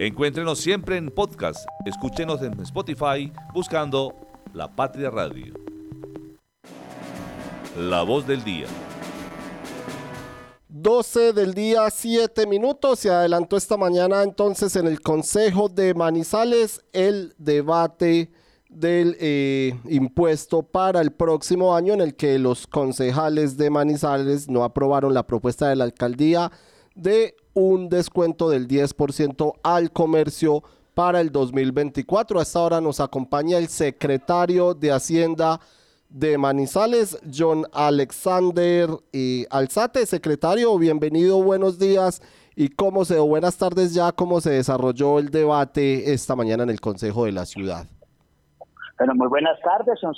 Encuéntrenos 0.00 0.60
siempre 0.60 0.96
en 0.96 1.10
podcast. 1.10 1.66
Escúchenos 1.84 2.40
en 2.42 2.52
Spotify 2.60 3.32
buscando 3.52 4.14
La 4.54 4.68
Patria 4.68 5.10
Radio. 5.10 5.54
La 7.76 8.02
voz 8.02 8.24
del 8.24 8.44
día. 8.44 8.68
12 10.68 11.32
del 11.32 11.52
día, 11.52 11.90
7 11.90 12.46
minutos. 12.46 13.00
Se 13.00 13.10
adelantó 13.10 13.56
esta 13.56 13.76
mañana 13.76 14.22
entonces 14.22 14.76
en 14.76 14.86
el 14.86 15.00
Consejo 15.00 15.68
de 15.68 15.94
Manizales 15.94 16.80
el 16.92 17.34
debate 17.36 18.30
del 18.68 19.16
eh, 19.18 19.76
impuesto 19.88 20.62
para 20.62 21.00
el 21.00 21.10
próximo 21.10 21.74
año 21.74 21.94
en 21.94 22.02
el 22.02 22.14
que 22.14 22.38
los 22.38 22.68
concejales 22.68 23.56
de 23.56 23.68
Manizales 23.68 24.48
no 24.48 24.62
aprobaron 24.62 25.12
la 25.12 25.26
propuesta 25.26 25.68
de 25.68 25.74
la 25.74 25.82
alcaldía 25.82 26.52
de 26.94 27.34
un 27.58 27.88
descuento 27.88 28.48
del 28.48 28.68
10% 28.68 29.54
al 29.62 29.90
comercio 29.90 30.62
para 30.94 31.20
el 31.20 31.30
2024. 31.30 32.38
A 32.38 32.42
esta 32.42 32.60
hora 32.60 32.80
nos 32.80 33.00
acompaña 33.00 33.58
el 33.58 33.68
secretario 33.68 34.74
de 34.74 34.92
Hacienda 34.92 35.60
de 36.08 36.38
Manizales, 36.38 37.20
John 37.36 37.64
Alexander 37.72 38.88
y 39.12 39.44
Alzate. 39.50 40.06
Secretario, 40.06 40.78
bienvenido, 40.78 41.42
buenos 41.42 41.78
días. 41.78 42.22
¿Y 42.56 42.70
cómo 42.70 43.04
se, 43.04 43.18
buenas 43.18 43.58
tardes 43.58 43.94
ya, 43.94 44.12
cómo 44.12 44.40
se 44.40 44.50
desarrolló 44.50 45.18
el 45.18 45.30
debate 45.30 46.12
esta 46.12 46.34
mañana 46.34 46.62
en 46.62 46.70
el 46.70 46.80
Consejo 46.80 47.26
de 47.26 47.32
la 47.32 47.44
Ciudad? 47.44 47.86
Bueno, 48.98 49.14
muy 49.14 49.28
buenas 49.28 49.58
tardes. 49.60 50.02
Un, 50.02 50.14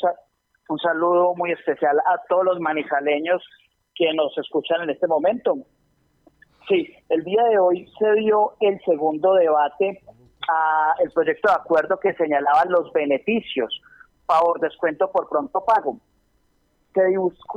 un 0.69 0.79
saludo 0.79 1.35
muy 1.35 1.53
especial 1.53 1.99
a 1.99 2.21
todos 2.29 2.45
los 2.45 2.61
manizaleños 2.61 3.43
que 3.95 4.13
nos 4.15 4.37
escuchan 4.39 4.83
en 4.83 4.91
este 4.91 5.07
momento. 5.07 5.57
Sí, 6.71 6.89
el 7.09 7.25
día 7.25 7.43
de 7.51 7.59
hoy 7.59 7.93
se 7.99 8.13
dio 8.13 8.53
el 8.61 8.81
segundo 8.85 9.35
debate 9.35 10.01
a 10.49 10.95
el 11.03 11.11
proyecto 11.11 11.51
de 11.51 11.59
acuerdo 11.61 11.99
que 11.99 12.15
señalaba 12.15 12.65
los 12.67 12.93
beneficios 12.93 13.83
por 14.25 14.61
descuento 14.61 15.11
por 15.11 15.29
pronto 15.29 15.65
pago. 15.65 15.97
Se, 16.95 17.03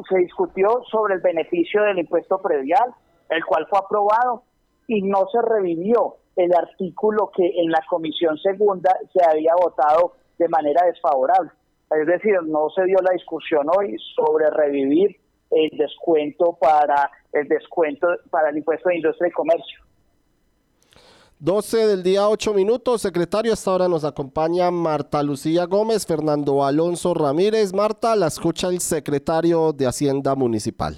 se 0.09 0.17
discutió 0.17 0.83
sobre 0.89 1.13
el 1.13 1.21
beneficio 1.21 1.83
del 1.83 1.99
impuesto 1.99 2.41
predial, 2.41 2.91
el 3.29 3.45
cual 3.45 3.67
fue 3.69 3.77
aprobado 3.77 4.45
y 4.87 5.03
no 5.03 5.27
se 5.31 5.43
revivió 5.43 6.15
el 6.35 6.51
artículo 6.55 7.29
que 7.35 7.45
en 7.61 7.69
la 7.69 7.83
comisión 7.87 8.35
segunda 8.39 8.97
se 9.13 9.23
había 9.23 9.53
votado 9.61 10.13
de 10.39 10.49
manera 10.49 10.87
desfavorable. 10.87 11.51
Es 11.91 12.07
decir, 12.07 12.41
no 12.45 12.67
se 12.71 12.83
dio 12.85 12.97
la 13.03 13.13
discusión 13.13 13.67
hoy 13.77 13.95
sobre 14.15 14.49
revivir 14.49 15.17
el 15.55 15.77
descuento 15.77 16.57
para 16.59 17.09
el 17.31 17.47
descuento 17.47 18.07
para 18.29 18.49
el 18.49 18.57
impuesto 18.57 18.89
de 18.89 18.97
industria 18.97 19.27
y 19.27 19.31
comercio. 19.31 19.79
12 21.39 21.87
del 21.87 22.03
día 22.03 22.29
8 22.29 22.53
minutos, 22.53 23.01
secretario. 23.01 23.51
Hasta 23.51 23.69
ahora 23.69 23.89
nos 23.89 24.05
acompaña 24.05 24.71
Marta 24.71 25.21
Lucía 25.21 25.65
Gómez, 25.65 26.05
Fernando 26.05 26.63
Alonso 26.63 27.13
Ramírez. 27.13 27.73
Marta, 27.73 28.15
la 28.15 28.27
escucha 28.27 28.69
el 28.69 28.79
secretario 28.79 29.73
de 29.73 29.85
Hacienda 29.85 30.35
Municipal. 30.35 30.95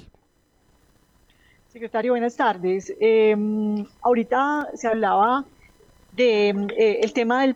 Secretario, 1.69 2.13
buenas 2.13 2.35
tardes. 2.37 2.93
Em, 2.99 3.85
ahorita 4.01 4.69
se 4.75 4.87
hablaba 4.87 5.45
de 6.15 6.49
eh, 6.49 6.99
el 7.01 7.11
tema 7.11 7.41
del, 7.41 7.55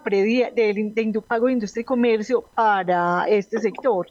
del 0.55 1.23
pago 1.27 1.45
de 1.45 1.53
industria 1.53 1.81
y 1.81 1.85
comercio 1.85 2.43
para 2.55 3.25
este 3.29 3.59
sector. 3.59 4.07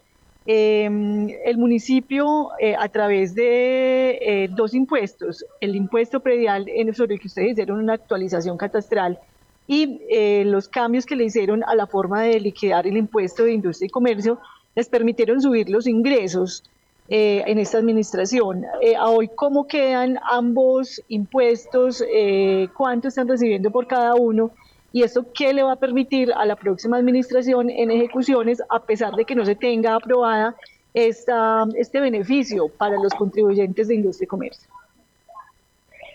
Em, 0.51 1.29
el 1.45 1.59
municipio, 1.59 2.53
eh, 2.59 2.75
a 2.75 2.89
través 2.89 3.35
de 3.35 4.19
eh, 4.23 4.49
dos 4.51 4.73
impuestos, 4.73 5.45
el 5.61 5.77
impuesto 5.77 6.21
predial 6.21 6.65
sobre 6.95 7.17
el 7.17 7.21
que 7.21 7.27
ustedes 7.27 7.51
hicieron 7.51 7.79
una 7.81 7.93
actualización 7.93 8.57
catastral 8.57 9.19
y 9.67 10.01
eh, 10.09 10.45
los 10.47 10.67
cambios 10.67 11.05
que 11.05 11.17
le 11.17 11.25
hicieron 11.25 11.63
a 11.65 11.75
la 11.75 11.87
forma 11.87 12.23
de 12.23 12.41
liquidar 12.41 12.87
el 12.87 12.97
impuesto 12.97 13.45
de 13.45 13.53
industria 13.53 13.89
y 13.89 13.91
comercio, 13.91 14.41
les 14.75 14.89
permitieron 14.89 15.43
subir 15.43 15.69
los 15.69 15.87
ingresos 15.87 16.65
en 17.11 17.59
esta 17.59 17.79
administración. 17.79 18.65
a 18.99 19.09
hoy, 19.09 19.29
¿cómo 19.35 19.67
quedan 19.67 20.19
ambos 20.31 21.03
impuestos? 21.09 22.05
¿Cuánto 22.77 23.09
están 23.09 23.29
recibiendo 23.29 23.71
por 23.71 23.87
cada 23.87 24.15
uno? 24.15 24.51
¿Y 24.93 25.03
eso 25.03 25.27
qué 25.35 25.53
le 25.53 25.63
va 25.63 25.73
a 25.73 25.77
permitir 25.77 26.33
a 26.33 26.47
la 26.47 26.57
próxima 26.57 26.97
administración 26.97 27.69
en 27.69 27.91
ejecuciones, 27.91 28.63
a 28.71 28.81
pesar 28.81 29.15
de 29.15 29.25
que 29.25 29.35
no 29.35 29.45
se 29.45 29.55
tenga 29.55 29.95
aprobada 29.95 30.55
esta, 30.95 31.67
este 31.77 32.01
beneficio 32.01 32.69
para 32.69 32.97
los 32.97 33.13
contribuyentes 33.13 33.89
de 33.89 33.97
industria 33.97 34.25
y 34.25 34.29
comercio? 34.29 34.69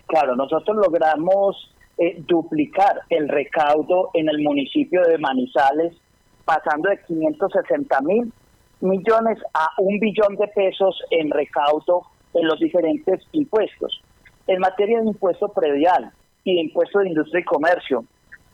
Claro, 0.07 0.35
nosotros 0.35 0.77
logramos 0.77 1.71
eh, 1.97 2.23
duplicar 2.27 3.01
el 3.09 3.29
recaudo 3.29 4.09
en 4.13 4.27
el 4.27 4.41
municipio 4.41 5.03
de 5.03 5.17
Manizales, 5.19 5.93
pasando 6.43 6.89
de 6.89 6.99
560 7.03 8.01
mil 8.01 8.33
millones 8.81 9.39
a 9.53 9.69
un 9.77 9.99
billón 9.99 10.35
de 10.35 10.47
pesos 10.47 11.01
en 11.11 11.29
recaudo 11.31 12.01
en 12.33 12.47
los 12.47 12.59
diferentes 12.59 13.21
impuestos. 13.31 14.01
En 14.47 14.59
materia 14.59 14.99
de 14.99 15.07
impuesto 15.07 15.47
predial 15.49 16.11
y 16.43 16.55
de 16.55 16.61
impuesto 16.61 16.99
de 16.99 17.09
industria 17.09 17.39
y 17.39 17.45
comercio, 17.45 18.05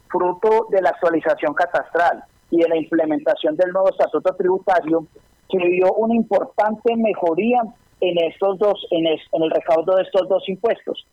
fruto 0.10 0.68
de 0.70 0.82
la 0.82 0.90
actualización 0.90 1.54
catastral 1.54 2.24
y 2.52 2.62
de 2.62 2.68
la 2.68 2.78
implementación 2.78 3.56
del 3.56 3.72
nuevo 3.72 3.90
estatuto 3.90 4.36
tributario, 4.36 5.06
que 5.50 5.58
dio 5.58 5.94
una 5.94 6.16
importante 6.16 6.96
mejoría 6.96 7.62
en 8.02 8.24
estos 8.24 8.58
dos, 8.60 8.86
en, 8.92 9.06
el 9.08 9.52
recaudo 9.52 9.96
de 9.96 10.04
estos 10.04 10.28
dos 10.28 10.48
impuestos, 10.48 11.06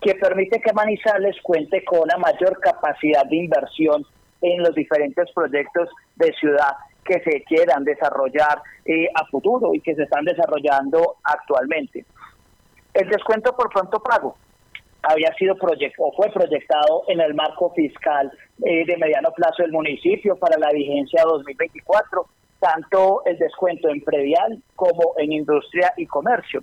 que 0.00 0.14
permite 0.16 0.60
que 0.60 0.72
Manizales 0.72 1.36
cuente 1.42 1.84
con 1.84 2.00
una 2.00 2.16
mayor 2.18 2.58
capacidad 2.60 3.24
de 3.26 3.36
inversión 3.36 4.04
en 4.40 4.62
los 4.62 4.74
diferentes 4.74 5.30
proyectos 5.32 5.88
de 6.16 6.32
ciudad 6.34 6.76
que 7.04 7.20
se 7.20 7.42
quieran 7.44 7.84
desarrollar 7.84 8.62
eh, 8.84 9.08
a 9.14 9.26
futuro 9.26 9.74
y 9.74 9.80
que 9.80 9.94
se 9.94 10.02
están 10.02 10.24
desarrollando 10.24 11.16
actualmente. 11.22 12.04
El 12.94 13.08
descuento 13.08 13.54
por 13.56 13.70
pronto 13.70 14.00
pago 14.00 14.36
había 15.02 15.32
sido 15.34 15.56
proyectado 15.56 16.08
o 16.08 16.12
fue 16.12 16.30
proyectado 16.30 17.04
en 17.08 17.20
el 17.20 17.34
marco 17.34 17.72
fiscal 17.74 18.30
eh, 18.64 18.86
de 18.86 18.96
mediano 18.96 19.32
plazo 19.32 19.62
del 19.62 19.72
municipio 19.72 20.36
para 20.36 20.58
la 20.58 20.70
vigencia 20.70 21.22
2024, 21.24 22.26
tanto 22.60 23.24
el 23.24 23.36
descuento 23.38 23.88
en 23.88 24.00
predial 24.02 24.62
como 24.76 25.14
en 25.18 25.32
industria 25.32 25.92
y 25.96 26.06
comercio. 26.06 26.62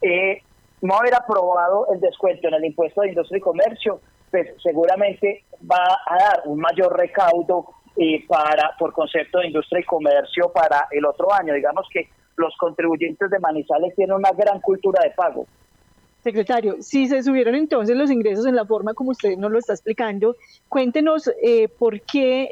Eh, 0.00 0.42
no 0.80 0.96
haber 0.96 1.14
aprobado 1.14 1.86
el 1.92 2.00
descuento 2.00 2.48
en 2.48 2.54
el 2.54 2.64
impuesto 2.64 3.02
de 3.02 3.08
industria 3.08 3.38
y 3.38 3.42
comercio, 3.42 4.00
pues 4.30 4.50
seguramente 4.62 5.44
va 5.70 5.84
a 6.06 6.16
dar 6.16 6.42
un 6.46 6.58
mayor 6.58 6.96
recaudo 6.98 7.66
eh, 7.96 8.26
para 8.26 8.74
por 8.78 8.92
concepto 8.92 9.38
de 9.38 9.46
industria 9.48 9.80
y 9.80 9.84
comercio 9.84 10.50
para 10.52 10.88
el 10.90 11.04
otro 11.04 11.32
año. 11.32 11.54
Digamos 11.54 11.86
que 11.92 12.08
los 12.36 12.54
contribuyentes 12.56 13.30
de 13.30 13.38
Manizales 13.38 13.94
tienen 13.94 14.16
una 14.16 14.32
gran 14.32 14.60
cultura 14.60 15.02
de 15.04 15.10
pago 15.10 15.46
Secretario, 16.24 16.76
si 16.80 17.06
se 17.06 17.22
subieron 17.22 17.54
entonces 17.54 17.94
los 17.94 18.10
ingresos 18.10 18.46
en 18.46 18.56
la 18.56 18.64
forma 18.64 18.94
como 18.94 19.10
usted 19.10 19.36
nos 19.36 19.52
lo 19.52 19.58
está 19.58 19.74
explicando, 19.74 20.36
cuéntenos 20.70 21.30
eh, 21.42 21.68
por 21.68 22.00
qué 22.00 22.48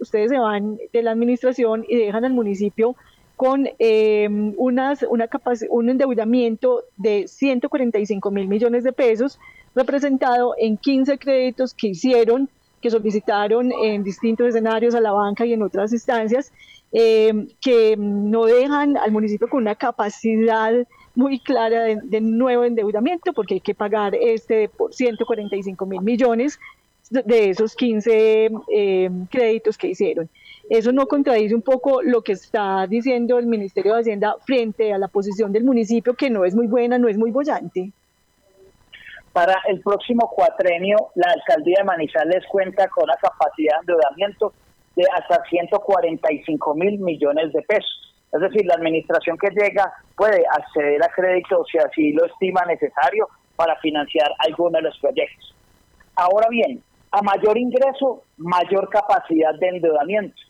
ustedes 0.00 0.30
se 0.30 0.38
van 0.38 0.76
de 0.92 1.02
la 1.04 1.12
administración 1.12 1.86
y 1.88 1.98
dejan 1.98 2.24
al 2.24 2.32
municipio 2.32 2.96
con 3.36 3.68
eh, 3.78 4.28
unas, 4.56 5.04
una 5.08 5.28
un 5.70 5.88
endeudamiento 5.88 6.82
de 6.96 7.28
145 7.28 8.30
mil 8.32 8.48
millones 8.48 8.82
de 8.82 8.92
pesos, 8.92 9.38
representado 9.76 10.56
en 10.58 10.76
15 10.76 11.16
créditos 11.18 11.74
que 11.74 11.88
hicieron, 11.88 12.48
que 12.80 12.90
solicitaron 12.90 13.70
en 13.70 14.02
distintos 14.02 14.48
escenarios 14.48 14.96
a 14.96 15.00
la 15.00 15.12
banca 15.12 15.46
y 15.46 15.52
en 15.52 15.62
otras 15.62 15.92
instancias, 15.92 16.52
eh, 16.90 17.46
que 17.60 17.96
no 17.96 18.46
dejan 18.46 18.96
al 18.96 19.12
municipio 19.12 19.48
con 19.48 19.62
una 19.62 19.76
capacidad 19.76 20.72
muy 21.14 21.38
clara 21.38 21.84
de, 21.84 22.20
nuevo 22.20 22.64
endeudamiento, 22.64 23.32
porque 23.32 23.54
hay 23.54 23.60
que 23.60 23.74
pagar 23.74 24.14
este 24.14 24.68
por 24.68 24.94
145 24.94 25.86
mil 25.86 26.00
millones 26.00 26.58
de 27.10 27.50
esos 27.50 27.74
15 27.74 28.50
eh, 28.72 29.10
créditos 29.30 29.76
que 29.76 29.88
hicieron. 29.88 30.28
Eso 30.70 30.92
no 30.92 31.06
contradice 31.06 31.54
un 31.54 31.62
poco 31.62 32.02
lo 32.02 32.22
que 32.22 32.32
está 32.32 32.86
diciendo 32.86 33.38
el 33.38 33.46
Ministerio 33.46 33.94
de 33.94 34.00
Hacienda 34.00 34.36
frente 34.46 34.92
a 34.92 34.98
la 34.98 35.08
posición 35.08 35.52
del 35.52 35.64
municipio, 35.64 36.14
que 36.14 36.30
no 36.30 36.44
es 36.44 36.54
muy 36.54 36.66
buena, 36.66 36.98
no 36.98 37.08
es 37.08 37.18
muy 37.18 37.30
bollante. 37.30 37.92
Para 39.32 39.60
el 39.68 39.80
próximo 39.80 40.30
cuatrenio, 40.34 41.10
la 41.14 41.32
alcaldía 41.32 41.76
de 41.78 41.84
Manizales 41.84 42.44
cuenta 42.48 42.88
con 42.88 43.04
una 43.04 43.16
capacidad 43.16 43.74
de 43.76 43.80
endeudamiento 43.80 44.52
de 44.94 45.04
hasta 45.14 45.42
145 45.44 46.74
mil 46.74 46.98
millones 46.98 47.52
de 47.52 47.62
pesos 47.62 48.11
es 48.32 48.40
decir, 48.40 48.64
la 48.66 48.74
administración 48.74 49.36
que 49.36 49.50
llega 49.50 49.92
puede 50.16 50.42
acceder 50.46 51.02
a 51.02 51.08
crédito 51.08 51.64
si 51.70 51.78
así 51.78 52.12
lo 52.12 52.24
estima 52.24 52.64
necesario 52.64 53.28
para 53.56 53.76
financiar 53.76 54.32
alguno 54.38 54.78
de 54.78 54.82
los 54.82 54.98
proyectos. 54.98 55.54
Ahora 56.16 56.48
bien, 56.48 56.82
a 57.10 57.20
mayor 57.22 57.58
ingreso, 57.58 58.22
mayor 58.38 58.88
capacidad 58.88 59.54
de 59.54 59.68
endeudamiento. 59.68 60.40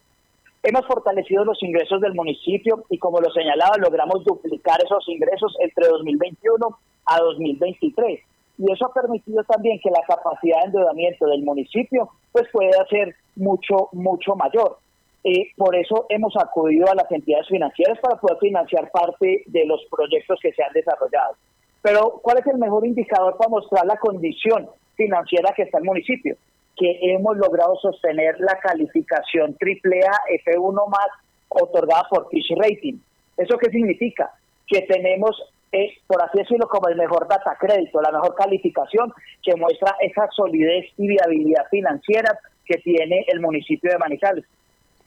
Hemos 0.62 0.86
fortalecido 0.86 1.44
los 1.44 1.60
ingresos 1.60 2.00
del 2.00 2.14
municipio 2.14 2.84
y 2.88 2.98
como 2.98 3.20
lo 3.20 3.30
señalaba, 3.32 3.76
logramos 3.78 4.24
duplicar 4.24 4.78
esos 4.84 5.08
ingresos 5.08 5.56
entre 5.58 5.88
2021 5.88 6.78
a 7.06 7.18
2023. 7.18 8.20
y 8.58 8.70
eso 8.70 8.86
ha 8.86 8.92
permitido 8.92 9.42
también 9.42 9.80
que 9.82 9.90
la 9.90 10.02
capacidad 10.06 10.60
de 10.60 10.66
endeudamiento 10.66 11.26
del 11.26 11.42
municipio 11.42 12.10
pues 12.30 12.48
pueda 12.52 12.86
ser 12.86 13.16
mucho, 13.34 13.88
mucho 13.92 14.36
mayor. 14.36 14.78
Eh, 15.24 15.52
por 15.56 15.76
eso 15.76 16.06
hemos 16.08 16.34
acudido 16.36 16.90
a 16.90 16.94
las 16.94 17.10
entidades 17.10 17.46
financieras 17.46 17.98
para 18.00 18.16
poder 18.16 18.38
financiar 18.38 18.90
parte 18.90 19.44
de 19.46 19.66
los 19.66 19.80
proyectos 19.90 20.38
que 20.42 20.52
se 20.52 20.62
han 20.62 20.72
desarrollado. 20.72 21.36
Pero, 21.80 22.20
¿cuál 22.22 22.38
es 22.38 22.46
el 22.46 22.58
mejor 22.58 22.86
indicador 22.86 23.36
para 23.36 23.50
mostrar 23.50 23.86
la 23.86 23.96
condición 23.96 24.68
financiera 24.96 25.52
que 25.54 25.62
está 25.62 25.78
el 25.78 25.84
municipio? 25.84 26.36
Que 26.76 26.98
hemos 27.02 27.36
logrado 27.36 27.76
sostener 27.76 28.38
la 28.40 28.58
calificación 28.58 29.56
AAA 29.60 30.12
F1 30.44 30.88
más 30.88 31.08
otorgada 31.48 32.06
por 32.08 32.28
Fitch 32.28 32.50
Rating. 32.56 32.98
¿Eso 33.36 33.58
qué 33.58 33.70
significa? 33.70 34.30
Que 34.66 34.82
tenemos, 34.82 35.36
eh, 35.72 35.90
por 36.06 36.22
así 36.22 36.38
decirlo, 36.38 36.68
como 36.68 36.88
el 36.88 36.96
mejor 36.96 37.28
data 37.28 37.56
crédito, 37.58 38.00
la 38.00 38.12
mejor 38.12 38.34
calificación 38.34 39.12
que 39.42 39.54
muestra 39.56 39.96
esa 40.00 40.28
solidez 40.30 40.86
y 40.96 41.08
viabilidad 41.08 41.66
financiera 41.70 42.38
que 42.64 42.78
tiene 42.78 43.24
el 43.28 43.40
municipio 43.40 43.90
de 43.90 43.98
Manizales. 43.98 44.44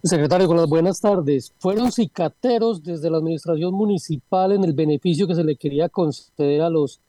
Secretario, 0.07 0.45
con 0.45 0.57
las 0.57 0.69
buenas 0.69 1.01
tardes. 1.01 1.51
Fueron 1.57 1.91
cicateros 1.91 2.83
desde 2.83 3.09
la 3.09 3.17
administración 3.17 3.73
municipal 3.73 4.51
en 4.51 4.63
el 4.63 4.73
beneficio 4.73 5.27
que 5.27 5.33
se 5.33 5.43
le 5.43 5.55
quería 5.55 5.89
conceder 5.89 6.61
a 6.61 6.69
los 6.69 7.01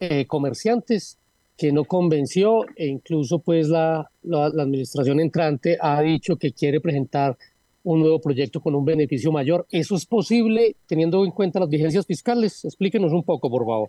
eh, 0.00 0.26
comerciantes, 0.26 1.16
que 1.56 1.70
no 1.70 1.84
convenció 1.84 2.64
e 2.74 2.88
incluso 2.88 3.38
pues 3.38 3.68
la, 3.68 4.10
administración 4.24 5.20
entrante 5.20 5.78
ha 5.80 6.00
dicho 6.00 6.36
que 6.36 6.50
quiere 6.50 6.80
presentar 6.80 7.36
un 7.84 8.00
nuevo 8.00 8.20
proyecto 8.20 8.60
con 8.60 8.74
un 8.74 8.84
beneficio 8.84 9.30
mayor. 9.30 9.64
¿Eso 9.70 9.94
es 9.94 10.04
posible 10.04 10.74
teniendo 10.88 11.24
en 11.24 11.30
cuenta 11.30 11.60
las 11.60 11.68
vigencias 11.68 12.04
fiscales? 12.04 12.64
Explíquenos 12.64 13.12
un 13.12 13.22
poco, 13.22 13.48
por 13.48 13.64
favor. 13.64 13.88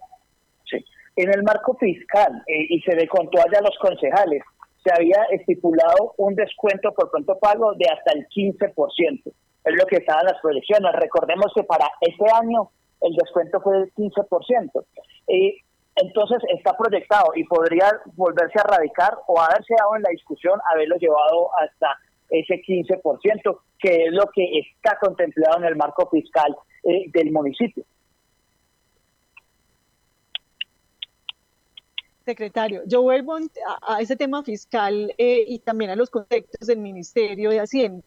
Sí, 0.69 0.78
en 1.16 1.30
el 1.34 1.42
marco 1.42 1.75
fiscal, 1.80 2.44
eh, 2.46 2.68
y 2.69 2.80
se 2.81 2.96
le 2.96 3.08
contó 3.08 3.40
allá 3.40 3.58
a 3.58 3.63
los 3.63 3.75
concejales, 3.80 4.44
se 4.83 4.92
había 4.94 5.24
estipulado 5.31 6.13
un 6.18 6.36
descuento 6.36 6.92
por 6.94 7.12
pronto 7.12 7.38
pago 7.39 7.74
de 7.74 7.86
hasta 7.88 8.13
el 8.13 8.28
15%. 8.28 9.22
Es 9.63 9.75
lo 9.75 9.86
que 9.86 9.98
estaban 9.98 10.25
las 10.25 10.42
proyecciones. 10.42 10.92
Recordemos 10.94 11.51
que 11.56 11.63
para 11.63 11.89
este 12.01 12.25
año 12.33 12.69
el 13.01 13.16
descuento 13.16 13.62
fue 13.62 13.78
del 13.78 13.94
15%. 13.94 14.86
Y 15.28 15.62
entonces 15.95 16.39
está 16.56 16.75
proyectado 16.78 17.31
y 17.36 17.44
podría 17.44 17.92
volverse 18.16 18.60
a 18.60 18.63
radicar 18.63 19.13
o 19.28 19.39
haberse 19.39 19.75
dado 19.78 19.95
en 19.98 20.04
la 20.04 20.10
discusión 20.10 20.60
haberlo 20.72 20.95
llevado 20.98 21.50
hasta 21.60 21.98
ese 22.30 22.62
15%, 22.62 23.60
que 23.77 24.06
es 24.06 24.13
lo 24.13 24.24
que 24.34 24.60
está 24.60 24.98
contemplado 25.00 25.57
en 25.60 25.66
el 25.66 25.75
marco 25.75 26.10
fiscal 26.10 26.56
eh, 26.84 27.12
del 27.12 27.31
municipio. 27.31 27.84
Secretario, 32.31 32.81
yo 32.86 33.01
vuelvo 33.01 33.36
a, 33.81 34.01
ese 34.01 34.16
tema 34.16 34.42
fiscal 34.42 35.13
eh, 35.18 35.44
y 35.45 35.60
también 35.60 35.92
a 35.92 35.98
los 35.98 36.10
conceptos 36.10 36.66
del 36.66 36.80
Ministerio 36.80 37.50
de 37.50 37.60
Hacienda, 37.60 38.01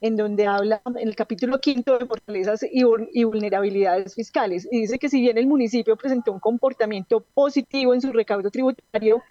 en 0.00 0.16
donde 0.16 0.46
habla 0.46 0.82
en 0.84 1.08
el 1.08 1.14
capítulo 1.14 1.60
quinto 1.60 1.96
de 1.96 2.04
fortalezas 2.04 2.64
y, 2.68 2.82
vulnerabilidades 2.82 4.16
fiscales. 4.16 4.66
Y 4.72 4.80
dice 4.80 4.98
que 4.98 5.08
si 5.08 5.20
bien 5.20 5.38
el 5.38 5.46
municipio 5.46 5.96
presentó 5.96 6.32
un 6.32 6.40
comportamiento 6.40 7.20
positivo 7.20 7.94
en 7.94 8.00
su 8.00 8.10
recaudo 8.10 8.50
tributario, 8.50 9.22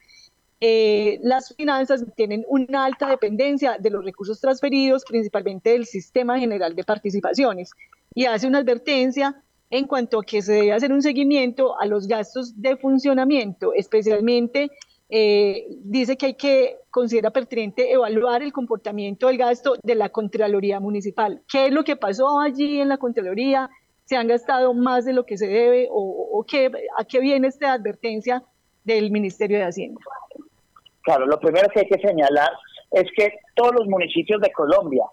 eh, 0.62 1.20
las 1.24 1.54
finanzas 1.54 2.06
tienen 2.16 2.46
una 2.48 2.86
alta 2.86 3.10
dependencia 3.10 3.78
de 3.78 3.90
los 3.90 4.06
recursos 4.06 4.40
transferidos, 4.40 5.04
principalmente 5.04 5.72
del 5.72 5.86
sistema 5.86 6.40
general 6.40 6.74
de 6.74 6.86
participaciones. 6.86 7.72
Y 8.16 8.26
hace 8.26 8.48
una 8.48 8.60
advertencia 8.60 9.44
en 9.70 9.86
cuanto 9.86 10.20
a 10.20 10.24
que 10.24 10.42
se 10.42 10.54
debe 10.54 10.74
hacer 10.74 10.92
un 10.92 11.02
seguimiento 11.02 11.80
a 11.80 11.86
los 11.86 12.08
gastos 12.08 12.62
de 12.62 12.78
funcionamiento, 12.78 13.74
especialmente 13.74 14.72
eh, 15.10 15.66
dice 15.84 16.18
que 16.18 16.28
hay 16.28 16.34
que 16.34 16.78
considerar 16.90 17.32
pertinente 17.32 17.92
evaluar 17.92 18.44
el 18.44 18.52
comportamiento 18.52 19.28
del 19.28 19.38
gasto 19.38 19.76
de 19.82 19.96
la 19.96 20.10
Contraloría 20.10 20.80
Municipal. 20.80 21.42
¿Qué 21.50 21.68
es 21.68 21.72
lo 21.72 21.84
que 21.84 21.96
pasó 21.96 22.40
allí 22.40 22.82
en 22.82 22.90
la 22.90 22.98
Contraloría? 22.98 23.70
¿Se 24.06 24.16
han 24.16 24.28
gastado 24.28 24.74
más 24.74 25.06
de 25.06 25.14
lo 25.14 25.26
que 25.26 25.38
se 25.38 25.48
debe 25.48 25.88
o, 25.92 26.46
qué, 26.48 26.72
a 26.98 27.04
qué 27.04 27.20
viene 27.20 27.48
esta 27.48 27.74
advertencia 27.74 28.44
del 28.84 29.12
Ministerio 29.12 29.58
de 29.58 29.66
Hacienda? 29.66 30.00
Claro, 31.04 31.26
lo 31.26 31.40
primero 31.40 31.68
que 31.70 31.82
hay 31.82 31.88
que 31.88 32.00
señalar 32.06 32.52
es 32.92 33.06
que 33.16 33.34
todos 33.56 33.74
los 33.76 33.88
municipios 33.88 34.42
de 34.42 34.52
Colombia 34.52 35.04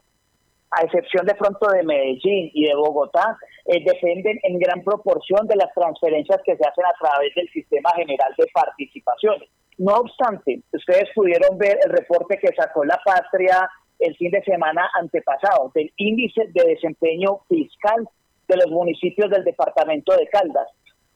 a 0.71 0.83
excepción 0.83 1.27
de 1.27 1.35
pronto 1.35 1.69
de 1.71 1.83
Medellín 1.83 2.51
y 2.53 2.67
de 2.67 2.75
Bogotá, 2.75 3.37
eh, 3.67 3.83
dependen 3.85 4.39
en 4.43 4.59
gran 4.59 4.83
proporción 4.83 5.47
de 5.47 5.57
las 5.57 5.73
transferencias 5.75 6.41
que 6.45 6.57
se 6.57 6.69
hacen 6.69 6.85
a 6.85 6.95
través 7.01 7.35
del 7.35 7.49
Sistema 7.51 7.91
General 7.97 8.35
de 8.37 8.47
Participaciones. 8.53 9.49
No 9.79 9.95
obstante, 9.95 10.61
ustedes 10.73 11.09
pudieron 11.15 11.59
ver 11.59 11.79
el 11.85 11.93
reporte 11.93 12.39
que 12.39 12.55
sacó 12.55 12.85
la 12.85 13.01
Patria 13.05 13.69
el 13.99 14.17
fin 14.17 14.31
de 14.31 14.43
semana 14.43 14.91
antepasado 14.95 15.71
del 15.75 15.93
índice 15.97 16.43
de 16.53 16.63
desempeño 16.69 17.41
fiscal 17.49 18.09
de 18.49 18.57
los 18.57 18.71
municipios 18.71 19.31
del 19.31 19.45
departamento 19.45 20.15
de 20.17 20.27
Caldas. 20.29 20.69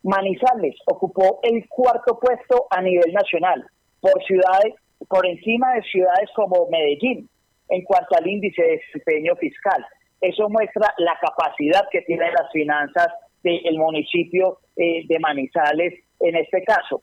Manizales 0.02 0.76
ocupó 0.86 1.40
el 1.42 1.68
cuarto 1.68 2.18
puesto 2.18 2.66
a 2.70 2.80
nivel 2.80 3.12
nacional 3.12 3.66
por 4.00 4.22
ciudades 4.24 4.74
por 5.08 5.26
encima 5.26 5.74
de 5.74 5.82
ciudades 5.82 6.28
como 6.34 6.68
Medellín, 6.70 7.28
en 7.68 7.82
cuanto 7.82 8.16
al 8.16 8.26
índice 8.26 8.62
de 8.62 8.76
desempeño 8.78 9.36
fiscal. 9.36 9.84
Eso 10.20 10.48
muestra 10.48 10.92
la 10.98 11.16
capacidad 11.20 11.88
que 11.90 12.02
tienen 12.02 12.32
las 12.32 12.50
finanzas 12.52 13.08
del 13.42 13.78
municipio 13.78 14.58
eh, 14.76 15.06
de 15.06 15.18
Manizales 15.18 15.94
en 16.20 16.36
este 16.36 16.62
caso. 16.64 17.02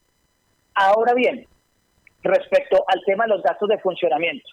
Ahora 0.76 1.14
bien, 1.14 1.46
respecto 2.22 2.84
al 2.88 3.02
tema 3.06 3.26
de 3.26 3.30
los 3.32 3.44
gastos 3.44 3.70
de 3.70 3.80
funcionamiento, 3.80 4.48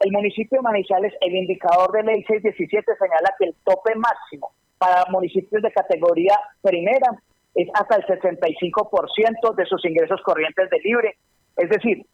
el 0.00 0.12
municipio 0.12 0.58
de 0.58 0.62
Manizales, 0.62 1.14
el 1.20 1.34
indicador 1.34 1.92
de 1.92 2.02
ley 2.02 2.24
617 2.24 2.92
señala 2.98 3.34
que 3.38 3.46
el 3.46 3.54
tope 3.64 3.94
máximo 3.94 4.52
para 4.76 5.04
municipios 5.10 5.62
de 5.62 5.72
categoría 5.72 6.38
primera 6.60 7.06
es 7.54 7.68
hasta 7.74 7.96
el 7.96 8.04
65% 8.04 9.54
de 9.54 9.66
sus 9.66 9.84
ingresos 9.84 10.20
corrientes 10.22 10.68
de 10.68 10.78
libre. 10.80 11.16
Es 11.56 11.70
decir, 11.70 12.04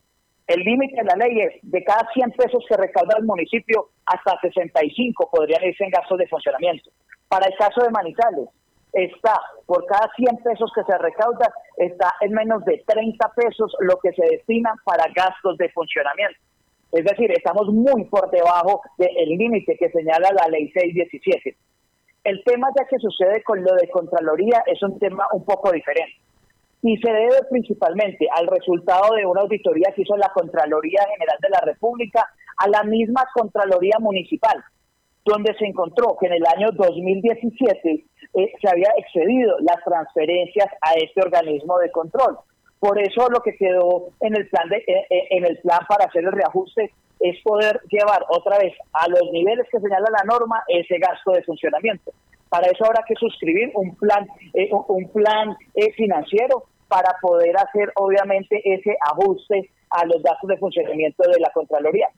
el 0.50 0.64
límite 0.64 0.96
de 0.96 1.04
la 1.04 1.14
ley 1.14 1.40
es 1.42 1.52
de 1.62 1.84
cada 1.84 2.10
100 2.12 2.32
pesos 2.32 2.64
que 2.68 2.76
recauda 2.76 3.14
el 3.18 3.24
municipio, 3.24 3.90
hasta 4.04 4.40
65 4.40 5.30
podrían 5.30 5.62
irse 5.62 5.84
en 5.84 5.90
gastos 5.90 6.18
de 6.18 6.26
funcionamiento. 6.26 6.90
Para 7.28 7.46
el 7.46 7.54
caso 7.56 7.80
de 7.82 7.90
Manizales, 7.90 8.48
está 8.92 9.40
por 9.66 9.86
cada 9.86 10.10
100 10.16 10.38
pesos 10.38 10.72
que 10.74 10.82
se 10.82 10.98
recauda, 10.98 11.52
está 11.76 12.12
en 12.20 12.32
menos 12.32 12.64
de 12.64 12.82
30 12.84 13.32
pesos 13.36 13.76
lo 13.78 13.96
que 14.00 14.12
se 14.12 14.26
destina 14.26 14.74
para 14.84 15.04
gastos 15.14 15.56
de 15.56 15.68
funcionamiento. 15.68 16.40
Es 16.90 17.04
decir, 17.04 17.30
estamos 17.30 17.68
muy 17.68 18.06
por 18.06 18.28
debajo 18.32 18.80
del 18.98 19.28
límite 19.28 19.76
que 19.78 19.90
señala 19.90 20.30
la 20.32 20.48
ley 20.48 20.68
617. 20.72 21.56
El 22.24 22.42
tema 22.42 22.68
ya 22.76 22.86
que 22.88 22.98
sucede 22.98 23.44
con 23.44 23.62
lo 23.62 23.72
de 23.76 23.88
Contraloría 23.88 24.64
es 24.66 24.82
un 24.82 24.98
tema 24.98 25.28
un 25.32 25.44
poco 25.44 25.70
diferente 25.70 26.16
y 26.82 26.96
se 26.96 27.12
debe 27.12 27.36
principalmente 27.50 28.26
al 28.34 28.46
resultado 28.46 29.14
de 29.14 29.26
una 29.26 29.42
auditoría 29.42 29.92
que 29.94 30.02
hizo 30.02 30.16
la 30.16 30.30
Contraloría 30.32 31.06
General 31.12 31.36
de 31.40 31.50
la 31.50 31.60
República 31.60 32.26
a 32.56 32.68
la 32.68 32.82
misma 32.84 33.26
Contraloría 33.34 33.98
Municipal, 33.98 34.62
donde 35.24 35.54
se 35.58 35.66
encontró 35.66 36.16
que 36.18 36.26
en 36.26 36.34
el 36.34 36.46
año 36.46 36.70
2017 36.72 37.90
eh, 37.90 38.52
se 38.60 38.68
había 38.68 38.90
excedido 38.96 39.58
las 39.60 39.82
transferencias 39.84 40.68
a 40.80 40.94
este 40.94 41.20
organismo 41.20 41.78
de 41.78 41.90
control. 41.90 42.38
Por 42.78 42.98
eso 42.98 43.28
lo 43.28 43.40
que 43.40 43.56
quedó 43.56 44.08
en 44.20 44.36
el 44.36 44.48
plan 44.48 44.68
de, 44.70 44.76
eh, 44.78 45.06
eh, 45.10 45.26
en 45.30 45.44
el 45.44 45.58
plan 45.58 45.80
para 45.86 46.06
hacer 46.06 46.24
el 46.24 46.32
reajuste 46.32 46.92
es 47.20 47.36
poder 47.42 47.82
llevar 47.90 48.24
otra 48.30 48.58
vez 48.58 48.72
a 48.94 49.06
los 49.08 49.30
niveles 49.30 49.66
que 49.70 49.80
señala 49.80 50.08
la 50.10 50.24
norma 50.24 50.64
ese 50.68 50.98
gasto 50.98 51.32
de 51.32 51.42
funcionamiento. 51.42 52.12
Para 52.50 52.66
eso 52.66 52.84
habrá 52.84 53.04
que 53.06 53.14
suscribir 53.14 53.70
un 53.74 53.94
plan, 53.94 54.26
eh, 54.54 54.68
un 54.72 55.08
plan 55.12 55.56
eh, 55.74 55.92
financiero 55.92 56.64
para 56.90 57.16
poder 57.22 57.56
hacer 57.56 57.92
obviamente 57.94 58.60
ese 58.64 58.96
ajuste 59.12 59.70
a 59.90 60.04
los 60.04 60.20
gastos 60.22 60.48
de 60.48 60.58
funcionamiento 60.58 61.22
de 61.22 61.38
la 61.38 61.50
Contraloría. 61.50 62.08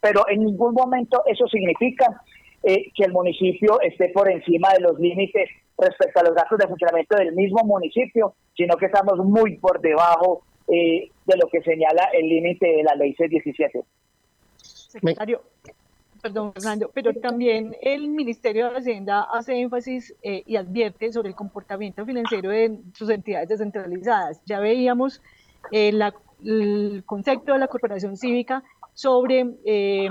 Pero 0.00 0.28
en 0.28 0.44
ningún 0.44 0.74
momento 0.74 1.22
eso 1.26 1.48
significa 1.48 2.22
eh, 2.62 2.90
que 2.94 3.04
el 3.04 3.12
municipio 3.12 3.80
esté 3.80 4.10
por 4.10 4.30
encima 4.30 4.72
de 4.74 4.80
los 4.80 4.98
límites 5.00 5.48
respecto 5.78 6.20
a 6.20 6.24
los 6.24 6.34
gastos 6.34 6.58
de 6.58 6.68
funcionamiento 6.68 7.16
del 7.16 7.34
mismo 7.34 7.64
municipio, 7.64 8.34
sino 8.54 8.76
que 8.76 8.86
estamos 8.86 9.16
muy 9.24 9.56
por 9.56 9.80
debajo 9.80 10.42
de 10.68 11.10
lo 11.24 11.48
que 11.48 11.62
señala 11.62 12.10
el 12.12 12.28
límite 12.28 12.66
de 12.66 12.82
la 12.82 12.94
ley 12.94 13.14
C-17. 13.14 13.82
Secretario, 14.58 15.40
perdón, 16.20 16.52
Fernando, 16.52 16.90
pero 16.92 17.12
también 17.14 17.76
el 17.80 18.08
Ministerio 18.08 18.70
de 18.70 18.78
Hacienda 18.78 19.22
hace 19.32 19.60
énfasis 19.60 20.14
eh, 20.22 20.42
y 20.46 20.56
advierte 20.56 21.12
sobre 21.12 21.28
el 21.28 21.34
comportamiento 21.34 22.04
financiero 22.04 22.50
de 22.50 22.78
sus 22.94 23.10
entidades 23.10 23.48
descentralizadas. 23.48 24.40
Ya 24.46 24.60
veíamos 24.60 25.20
eh, 25.72 25.92
el 26.44 27.04
concepto 27.04 27.52
de 27.52 27.58
la 27.58 27.68
corporación 27.68 28.16
cívica 28.16 28.62
sobre 28.94 29.46
eh, 29.64 30.08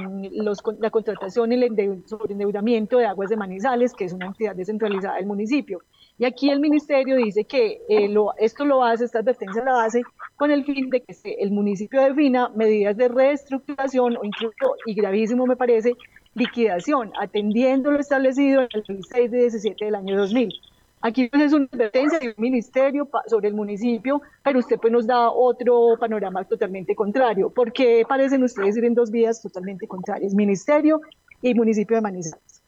la 0.79 0.89
contratación 0.89 1.51
y 1.51 1.55
el 1.55 1.63
endeudamiento 1.63 2.97
de 2.97 3.05
aguas 3.05 3.29
de 3.29 3.35
Manizales, 3.35 3.93
que 3.93 4.05
es 4.05 4.13
una 4.13 4.27
entidad 4.27 4.55
descentralizada 4.55 5.17
del 5.17 5.25
municipio. 5.25 5.81
Y 6.19 6.25
aquí 6.25 6.49
el 6.49 6.59
ministerio 6.59 7.15
dice 7.15 7.43
que 7.43 7.81
eh, 7.89 8.09
lo, 8.09 8.35
esto 8.37 8.65
lo 8.65 8.83
hace, 8.83 9.05
esta 9.05 9.19
advertencia 9.19 9.63
la 9.63 9.83
hace 9.83 10.01
con 10.35 10.51
el 10.51 10.65
fin 10.65 10.89
de 10.89 11.01
que 11.01 11.15
el 11.39 11.51
municipio 11.51 12.01
defina 12.01 12.49
medidas 12.49 12.97
de 12.97 13.07
reestructuración 13.07 14.17
o 14.17 14.23
incluso, 14.23 14.75
y 14.85 14.95
gravísimo 14.95 15.45
me 15.45 15.55
parece, 15.55 15.93
liquidación, 16.33 17.11
atendiendo 17.19 17.91
lo 17.91 17.99
establecido 17.99 18.61
en 18.61 18.69
el 18.87 19.03
6 19.03 19.31
de 19.31 19.37
17 19.39 19.85
del 19.85 19.95
año 19.95 20.17
2000. 20.17 20.53
Aquí 21.01 21.29
pues, 21.29 21.43
es 21.43 21.53
una 21.53 21.67
advertencia 21.71 22.19
del 22.19 22.33
ministerio 22.37 23.07
sobre 23.27 23.49
el 23.49 23.53
municipio, 23.53 24.21
pero 24.43 24.59
usted 24.59 24.77
pues 24.79 24.91
nos 24.91 25.05
da 25.05 25.29
otro 25.29 25.95
panorama 25.99 26.43
totalmente 26.45 26.95
contrario. 26.95 27.51
¿Por 27.51 27.71
qué 27.71 28.03
parecen 28.07 28.43
ustedes 28.43 28.77
ir 28.77 28.85
en 28.85 28.95
dos 28.95 29.11
vías 29.11 29.41
totalmente 29.41 29.87
contrarias, 29.87 30.33
ministerio 30.33 31.01
y 31.41 31.53
municipio 31.53 31.97
de 31.97 32.01
Manizales? 32.01 32.63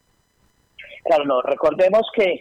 Claro, 1.03 1.25
no, 1.25 1.41
recordemos 1.41 2.03
que 2.13 2.39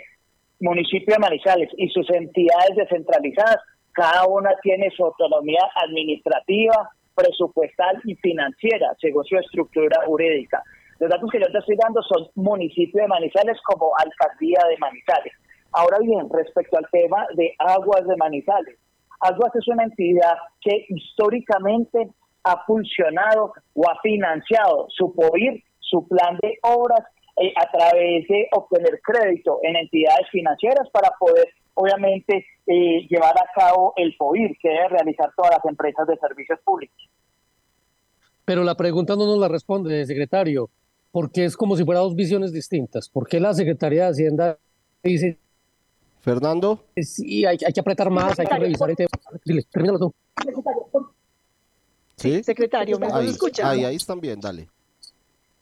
municipio 0.60 1.14
de 1.14 1.20
Manizales 1.20 1.70
y 1.76 1.88
sus 1.88 2.08
entidades 2.10 2.76
descentralizadas, 2.76 3.58
cada 3.92 4.26
una 4.26 4.50
tiene 4.62 4.90
su 4.96 5.04
autonomía 5.04 5.60
administrativa, 5.84 6.90
presupuestal 7.14 8.00
y 8.04 8.14
financiera, 8.16 8.94
según 9.00 9.24
su 9.24 9.36
estructura 9.36 10.04
jurídica. 10.06 10.62
Los 11.00 11.10
datos 11.10 11.30
que 11.30 11.40
yo 11.40 11.46
te 11.46 11.58
estoy 11.58 11.76
dando 11.76 12.02
son 12.02 12.28
municipio 12.34 13.02
de 13.02 13.08
Manizales 13.08 13.58
como 13.64 13.92
alcaldía 13.96 14.60
de 14.68 14.78
Manizales. 14.78 15.32
Ahora 15.72 15.98
bien, 16.00 16.28
respecto 16.32 16.76
al 16.76 16.86
tema 16.90 17.26
de 17.34 17.54
Aguas 17.58 18.06
de 18.06 18.16
Manizales, 18.16 18.78
Aguas 19.20 19.54
es 19.54 19.66
una 19.68 19.84
entidad 19.84 20.34
que 20.60 20.86
históricamente 20.88 22.08
ha 22.44 22.64
funcionado 22.64 23.52
o 23.74 23.90
ha 23.90 24.00
financiado 24.00 24.86
su 24.90 25.14
POIR, 25.14 25.62
su 25.80 26.06
plan 26.06 26.38
de 26.40 26.58
obras 26.62 27.00
eh, 27.40 27.52
a 27.56 27.70
través 27.70 28.26
de 28.28 28.48
obtener 28.52 29.00
crédito 29.02 29.60
en 29.62 29.76
entidades 29.76 30.28
financieras 30.30 30.88
para 30.90 31.10
poder, 31.18 31.48
obviamente, 31.74 32.44
eh, 32.66 33.06
llevar 33.08 33.34
a 33.38 33.46
cabo 33.54 33.92
el 33.96 34.16
POIR 34.16 34.56
que 34.60 34.68
debe 34.68 34.88
realizar 34.88 35.32
todas 35.36 35.52
las 35.52 35.64
empresas 35.64 36.06
de 36.06 36.16
servicios 36.18 36.58
públicos. 36.64 36.96
Pero 38.44 38.64
la 38.64 38.74
pregunta 38.74 39.14
no 39.14 39.26
nos 39.26 39.38
la 39.38 39.48
responde, 39.48 40.06
secretario, 40.06 40.70
porque 41.12 41.44
es 41.44 41.56
como 41.56 41.76
si 41.76 41.84
fueran 41.84 42.04
dos 42.04 42.14
visiones 42.14 42.52
distintas. 42.52 43.08
¿Por 43.08 43.28
qué 43.28 43.40
la 43.40 43.52
Secretaría 43.54 44.04
de 44.04 44.10
Hacienda 44.10 44.58
dice... 45.02 45.38
Fernando. 46.20 46.84
Sí, 46.96 47.44
hay, 47.44 47.58
hay 47.64 47.72
que 47.72 47.80
apretar 47.80 48.10
más, 48.10 48.38
hay 48.38 48.46
que 48.46 48.58
revisar. 48.58 48.90
Este... 48.90 49.06
Dile, 49.44 49.62
termínalo 49.70 49.98
tú. 49.98 50.14
¿Sí? 52.16 52.42
Secretario, 52.42 52.98
¿me 52.98 53.06
ahí, 53.12 53.28
escucha? 53.28 53.70
Ahí, 53.70 53.84
ahí 53.84 53.96
están 53.96 54.20
bien, 54.20 54.40
dale. 54.40 54.68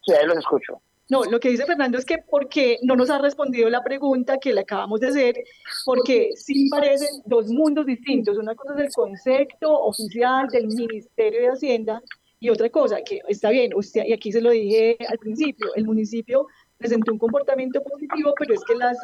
Sí, 0.01 0.13
ahí 0.13 0.27
los 0.27 0.39
escucho. 0.39 0.81
No, 1.09 1.25
lo 1.25 1.39
que 1.39 1.51
dice 1.51 1.67
Fernando 1.67 1.99
es 1.99 2.05
que 2.05 2.19
porque 2.19 2.79
no 2.83 2.97
nos 2.97 3.11
ha 3.11 3.19
respondido 3.19 3.71
la 3.71 3.83
pregunta 3.83 4.39
que 4.39 4.53
le 4.53 4.63
acabamos 4.63 5.01
de 5.01 5.09
hacer, 5.09 5.37
porque 5.85 6.31
sí 6.35 6.69
parecen 6.69 7.23
dos 7.25 7.47
mundos 7.47 7.87
distintos. 7.87 8.39
Una 8.39 8.57
cosa 8.57 8.75
es 8.75 8.87
el 8.87 8.93
concepto 8.93 9.73
oficial 9.73 10.49
del 10.49 10.67
Ministerio 10.67 11.43
de 11.43 11.49
Hacienda 11.49 12.03
y 12.41 12.51
otra 12.51 12.69
cosa, 12.71 12.99
que 13.03 13.21
está 13.29 13.51
bien, 13.51 13.73
usted, 13.75 14.05
y 14.05 14.13
aquí 14.13 14.33
se 14.33 14.41
lo 14.41 14.51
dije 14.51 14.99
al 15.09 15.19
principio, 15.19 15.75
el 15.75 15.85
municipio 15.85 16.47
presentó 16.77 17.13
un 17.13 17.19
comportamiento 17.19 17.83
positivo, 17.83 18.35
pero 18.39 18.55
es 18.55 18.61
que 18.65 18.75
las, 18.75 18.99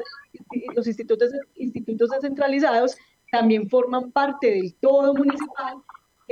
los 0.75 0.87
institutos, 0.87 1.31
institutos 1.55 2.11
descentralizados 2.11 2.97
también 3.31 3.71
forman 3.71 4.11
parte 4.11 4.51
del 4.51 4.75
todo 4.75 5.15
municipal 5.15 5.77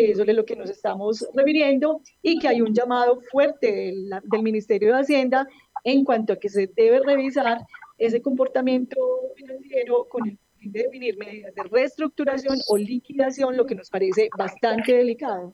eso 0.01 0.23
es 0.23 0.35
lo 0.35 0.45
que 0.45 0.57
nos 0.57 0.71
estamos 0.71 1.27
refiriendo, 1.35 2.01
y 2.23 2.39
que 2.39 2.49
hay 2.49 2.61
un 2.61 2.75
llamado 2.75 3.21
fuerte 3.31 3.71
del, 3.73 4.43
Ministerio 4.43 4.95
de 4.95 5.01
Hacienda 5.01 5.47
en 5.85 6.05
cuanto 6.05 6.33
a 6.33 6.37
que 6.37 6.49
se 6.49 6.67
debe 6.67 7.01
revisar 7.01 7.59
ese 7.99 8.23
comportamiento 8.23 8.97
financiero 9.37 10.07
con 10.09 10.29
el 10.29 10.39
fin 10.59 10.73
de 10.73 10.83
definir 10.85 11.19
medidas 11.19 11.55
de 11.55 11.63
reestructuración 11.65 12.59
o 12.69 12.77
liquidación, 12.77 13.57
lo 13.57 13.67
que 13.67 13.75
nos 13.75 13.91
parece 13.91 14.29
bastante 14.37 14.95
delicado. 14.95 15.53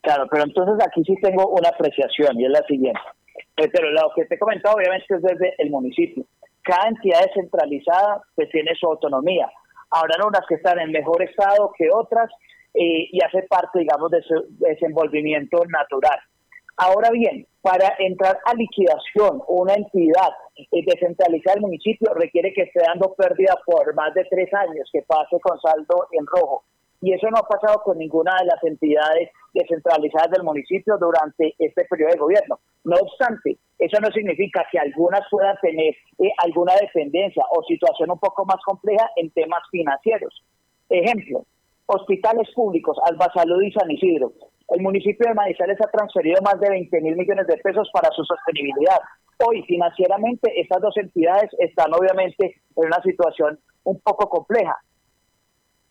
Claro, 0.00 0.26
pero 0.30 0.44
entonces 0.44 0.86
aquí 0.86 1.02
sí 1.04 1.14
tengo 1.20 1.48
una 1.48 1.68
apreciación 1.68 2.40
y 2.40 2.44
es 2.46 2.50
la 2.50 2.62
siguiente. 2.66 3.00
Eh, 3.56 3.68
pero 3.72 3.90
lo 3.90 4.10
que 4.14 4.24
te 4.26 4.36
he 4.36 4.38
comentado 4.38 4.76
obviamente 4.76 5.06
es 5.08 5.22
desde 5.22 5.54
el 5.58 5.70
municipio. 5.70 6.24
Cada 6.62 6.88
entidad 6.88 7.24
descentralizada 7.24 8.22
pues 8.34 8.48
tiene 8.50 8.74
su 8.78 8.86
autonomía. 8.86 9.50
Habrán 9.90 10.26
unas 10.26 10.46
que 10.48 10.56
están 10.56 10.78
en 10.78 10.92
mejor 10.92 11.22
estado 11.22 11.72
que 11.76 11.88
otras 11.92 12.30
eh, 12.76 13.08
y 13.10 13.18
hace 13.24 13.42
parte, 13.44 13.78
digamos, 13.78 14.10
de 14.10 14.22
su 14.22 14.34
desenvolvimiento 14.58 15.64
natural. 15.66 16.18
Ahora 16.76 17.08
bien, 17.10 17.46
para 17.62 17.94
entrar 17.98 18.38
a 18.44 18.52
liquidación, 18.52 19.40
una 19.48 19.74
entidad 19.74 20.28
eh, 20.56 20.84
descentralizada 20.84 21.54
del 21.54 21.62
municipio 21.62 22.12
requiere 22.12 22.52
que 22.52 22.62
esté 22.62 22.80
dando 22.86 23.14
pérdida 23.14 23.56
por 23.64 23.94
más 23.94 24.12
de 24.12 24.24
tres 24.24 24.52
años, 24.52 24.88
que 24.92 25.00
pase 25.02 25.40
con 25.40 25.58
saldo 25.60 26.06
en 26.12 26.26
rojo. 26.26 26.64
Y 27.00 27.14
eso 27.14 27.28
no 27.30 27.38
ha 27.38 27.48
pasado 27.48 27.82
con 27.82 27.96
ninguna 27.96 28.34
de 28.40 28.46
las 28.46 28.62
entidades 28.62 29.30
descentralizadas 29.54 30.30
del 30.32 30.42
municipio 30.42 30.98
durante 30.98 31.54
este 31.58 31.84
periodo 31.86 32.12
de 32.12 32.18
gobierno. 32.18 32.58
No 32.84 32.96
obstante, 32.96 33.56
eso 33.78 33.98
no 34.00 34.10
significa 34.10 34.66
que 34.70 34.78
algunas 34.78 35.22
puedan 35.30 35.56
tener 35.62 35.94
eh, 36.18 36.30
alguna 36.44 36.74
dependencia 36.80 37.42
o 37.50 37.62
situación 37.64 38.10
un 38.10 38.18
poco 38.18 38.44
más 38.44 38.62
compleja 38.64 39.10
en 39.16 39.30
temas 39.30 39.62
financieros. 39.70 40.42
Ejemplo, 40.90 41.44
hospitales 41.86 42.48
públicos, 42.54 42.96
Alba 43.04 43.30
Salud 43.34 43.62
y 43.62 43.72
San 43.72 43.90
Isidro. 43.90 44.32
El 44.68 44.82
municipio 44.82 45.28
de 45.28 45.34
Manizales 45.34 45.78
ha 45.80 45.90
transferido 45.90 46.40
más 46.42 46.58
de 46.60 46.68
20 46.68 47.00
mil 47.00 47.16
millones 47.16 47.46
de 47.46 47.56
pesos 47.58 47.88
para 47.92 48.10
su 48.10 48.24
sostenibilidad. 48.24 48.98
Hoy, 49.46 49.62
financieramente, 49.62 50.60
estas 50.60 50.80
dos 50.80 50.96
entidades 50.96 51.50
están 51.58 51.92
obviamente 51.94 52.56
en 52.76 52.86
una 52.86 53.00
situación 53.02 53.58
un 53.84 54.00
poco 54.00 54.28
compleja, 54.28 54.76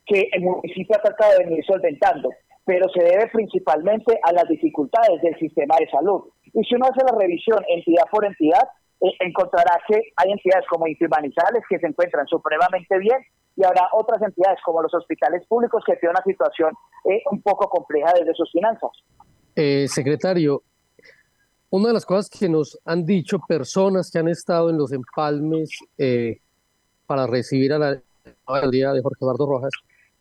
que 0.05 0.27
el 0.33 0.41
municipio 0.41 0.97
ha 0.97 1.01
tratado 1.01 1.37
de 1.37 1.45
venir 1.45 1.65
solventando, 1.65 2.29
pero 2.65 2.89
se 2.89 3.03
debe 3.03 3.27
principalmente 3.27 4.19
a 4.23 4.33
las 4.33 4.47
dificultades 4.49 5.21
del 5.21 5.37
sistema 5.39 5.75
de 5.79 5.89
salud. 5.89 6.23
Y 6.53 6.63
si 6.63 6.75
uno 6.75 6.85
hace 6.85 7.05
la 7.09 7.17
revisión 7.17 7.63
entidad 7.69 8.03
por 8.11 8.25
entidad, 8.25 8.67
encontrará 8.99 9.79
que 9.87 9.95
hay 10.15 10.31
entidades 10.31 10.65
como 10.69 10.85
Manizales 10.85 11.63
que 11.69 11.79
se 11.79 11.87
encuentran 11.87 12.25
supremamente 12.27 12.97
bien 12.97 13.17
y 13.55 13.63
habrá 13.63 13.89
otras 13.93 14.21
entidades 14.21 14.59
como 14.65 14.81
los 14.81 14.93
hospitales 14.93 15.45
públicos 15.47 15.83
que 15.85 15.95
tienen 15.95 16.15
una 16.15 16.23
situación 16.23 16.73
eh, 17.05 17.21
un 17.31 17.41
poco 17.41 17.69
compleja 17.69 18.11
desde 18.19 18.33
sus 18.33 18.51
finanzas. 18.51 18.91
Eh, 19.55 19.87
secretario, 19.87 20.63
una 21.69 21.87
de 21.89 21.93
las 21.93 22.05
cosas 22.05 22.29
que 22.29 22.49
nos 22.49 22.79
han 22.85 23.05
dicho 23.05 23.39
personas 23.47 24.11
que 24.11 24.19
han 24.19 24.27
estado 24.27 24.69
en 24.69 24.77
los 24.77 24.91
empalmes 24.91 25.69
eh, 25.97 26.39
para 27.05 27.27
recibir 27.27 27.73
a 27.73 27.79
la 27.79 28.01
alcaldía 28.45 28.91
de 28.91 29.01
Jorge 29.01 29.19
Eduardo 29.21 29.45
Rojas 29.45 29.71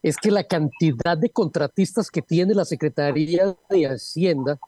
es 0.03 0.17
que 0.19 0.31
la 0.31 0.45
cantidad 0.45 1.17
de 1.17 1.31
contratistas 1.31 2.11
que 2.11 2.23
tiene 2.23 2.55
la 2.55 2.67
Secretaría 2.67 3.57
de 3.71 3.87
Hacienda 3.87 4.59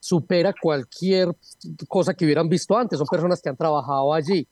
supera 0.00 0.54
cualquier 0.60 1.36
cosa 1.88 2.14
que 2.14 2.24
hubieran 2.24 2.48
visto 2.48 2.76
antes. 2.76 2.98
Son 2.98 3.06
personas 3.06 3.40
que 3.40 3.48
han 3.48 3.56
trabajado 3.56 4.12
allí. 4.12 4.46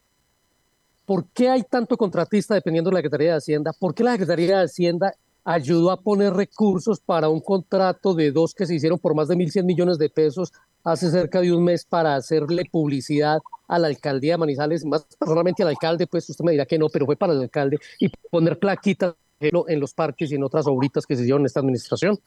¿Por 1.05 1.27
qué 1.29 1.49
hay 1.49 1.63
tanto 1.63 1.97
contratista 1.97 2.55
dependiendo 2.55 2.91
de 2.91 2.95
la 2.95 2.99
Secretaría 2.99 3.31
de 3.33 3.39
Hacienda? 3.39 3.73
¿Por 3.79 3.95
qué 3.95 4.03
la 4.03 4.13
Secretaría 4.13 4.59
de 4.59 4.65
Hacienda 4.65 5.15
ayudó 5.45 5.93
a 5.93 6.01
poner 6.01 6.33
recursos 6.33 6.99
para 6.99 7.29
un 7.29 7.41
contrato 7.41 8.15
de 8.15 8.33
dos 8.33 8.53
que 8.53 8.67
se 8.67 8.75
hicieron 8.75 8.99
por 8.99 9.15
más 9.15 9.29
de 9.29 9.37
1.100 9.37 9.65
millones 9.65 9.99
de 9.99 10.11
pesos 10.11 10.53
hace 10.83 11.11
cerca 11.11 11.41
de 11.41 11.53
un 11.53 11.63
mes 11.63 11.85
para 11.85 12.17
hacerle 12.17 12.65
publicidad 12.71 13.39
a 13.69 13.79
la 13.79 13.87
alcaldía 13.87 14.35
de 14.35 14.39
Manizales, 14.39 14.85
más 14.85 15.07
personalmente 15.19 15.63
al 15.63 15.69
alcalde, 15.71 16.07
pues 16.07 16.29
usted 16.29 16.45
me 16.45 16.53
dirá 16.53 16.67
que 16.67 16.79
no, 16.79 16.89
pero 16.89 17.07
fue 17.07 17.17
para 17.17 17.33
el 17.33 17.41
alcalde, 17.41 17.79
y 17.99 18.09
poner 18.31 18.59
plaquitas 18.59 19.15
en 19.41 19.81
los 19.81 19.93
parques 19.93 20.31
y 20.31 20.35
en 20.35 20.45
otras 20.45 20.67
obritas 20.67 21.05
que 21.07 21.17
se 21.17 21.23
hicieron 21.23 21.43
en 21.43 21.47
esta 21.47 21.61
administración? 21.61 22.19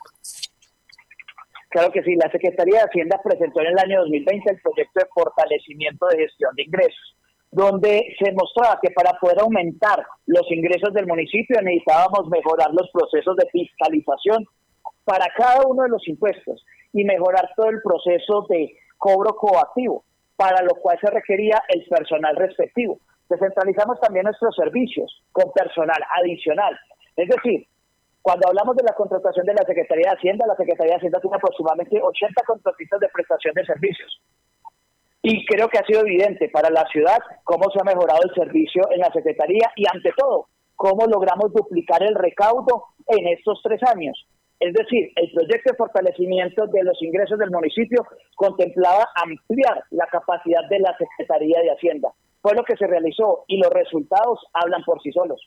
Claro 1.69 1.91
que 1.91 2.03
sí, 2.03 2.15
la 2.15 2.31
Secretaría 2.31 2.79
de 2.79 2.85
Hacienda 2.85 3.21
presentó 3.23 3.61
en 3.61 3.67
el 3.67 3.79
año 3.79 4.01
2020 4.01 4.51
el 4.51 4.61
proyecto 4.61 4.99
de 4.99 5.07
fortalecimiento 5.13 6.07
de 6.07 6.17
gestión 6.17 6.55
de 6.55 6.63
ingresos 6.63 7.15
donde 7.51 8.15
se 8.19 8.31
mostraba 8.33 8.79
que 8.81 8.91
para 8.91 9.17
poder 9.19 9.39
aumentar 9.39 10.05
los 10.27 10.45
ingresos 10.51 10.93
del 10.93 11.07
municipio 11.07 11.59
necesitábamos 11.61 12.27
mejorar 12.29 12.69
los 12.71 12.89
procesos 12.91 13.35
de 13.37 13.47
fiscalización 13.51 14.45
para 15.03 15.25
cada 15.35 15.67
uno 15.67 15.83
de 15.83 15.89
los 15.89 16.07
impuestos 16.07 16.63
y 16.93 17.03
mejorar 17.03 17.49
todo 17.55 17.69
el 17.69 17.81
proceso 17.81 18.45
de 18.49 18.75
cobro 18.97 19.35
coactivo, 19.35 20.03
para 20.35 20.61
lo 20.61 20.75
cual 20.75 20.99
se 21.01 21.09
requería 21.09 21.61
el 21.69 21.85
personal 21.85 22.35
respectivo. 22.35 22.99
Descentralizamos 23.27 23.99
también 23.99 24.25
nuestros 24.25 24.55
servicios 24.55 25.23
con 25.31 25.51
personal 25.51 26.01
adicional. 26.21 26.77
Es 27.15 27.29
decir, 27.29 27.67
cuando 28.21 28.47
hablamos 28.47 28.75
de 28.75 28.83
la 28.83 28.93
contratación 28.93 29.45
de 29.45 29.53
la 29.53 29.65
Secretaría 29.65 30.11
de 30.11 30.17
Hacienda, 30.17 30.45
la 30.47 30.55
Secretaría 30.55 30.93
de 30.93 30.97
Hacienda 30.97 31.21
tiene 31.21 31.37
aproximadamente 31.37 32.01
80 32.01 32.43
contratistas 32.45 32.99
de 32.99 33.09
prestación 33.09 33.53
de 33.53 33.65
servicios. 33.65 34.21
Y 35.21 35.45
creo 35.45 35.67
que 35.67 35.79
ha 35.79 35.85
sido 35.85 36.01
evidente 36.01 36.49
para 36.49 36.69
la 36.69 36.85
ciudad 36.91 37.19
cómo 37.43 37.69
se 37.71 37.79
ha 37.79 37.83
mejorado 37.83 38.21
el 38.23 38.33
servicio 38.33 38.83
en 38.91 38.99
la 38.99 39.11
Secretaría 39.11 39.71
y 39.75 39.85
ante 39.93 40.11
todo, 40.17 40.47
cómo 40.75 41.05
logramos 41.05 41.51
duplicar 41.53 42.03
el 42.03 42.15
recaudo 42.15 42.85
en 43.07 43.27
estos 43.27 43.61
tres 43.63 43.81
años. 43.83 44.27
Es 44.59 44.73
decir, 44.73 45.11
el 45.15 45.31
proyecto 45.31 45.71
de 45.71 45.77
fortalecimiento 45.77 46.67
de 46.67 46.83
los 46.83 47.01
ingresos 47.01 47.39
del 47.39 47.49
municipio 47.49 48.05
contemplaba 48.35 49.07
ampliar 49.15 49.83
la 49.91 50.05
capacidad 50.07 50.67
de 50.69 50.79
la 50.79 50.95
Secretaría 50.97 51.61
de 51.61 51.71
Hacienda. 51.71 52.09
fue 52.41 52.55
lo 52.55 52.63
que 52.63 52.77
se 52.77 52.87
realizó 52.87 53.43
y 53.47 53.57
los 53.57 53.69
resultados 53.71 54.39
hablan 54.53 54.83
por 54.83 55.01
sí 55.01 55.11
solos. 55.11 55.41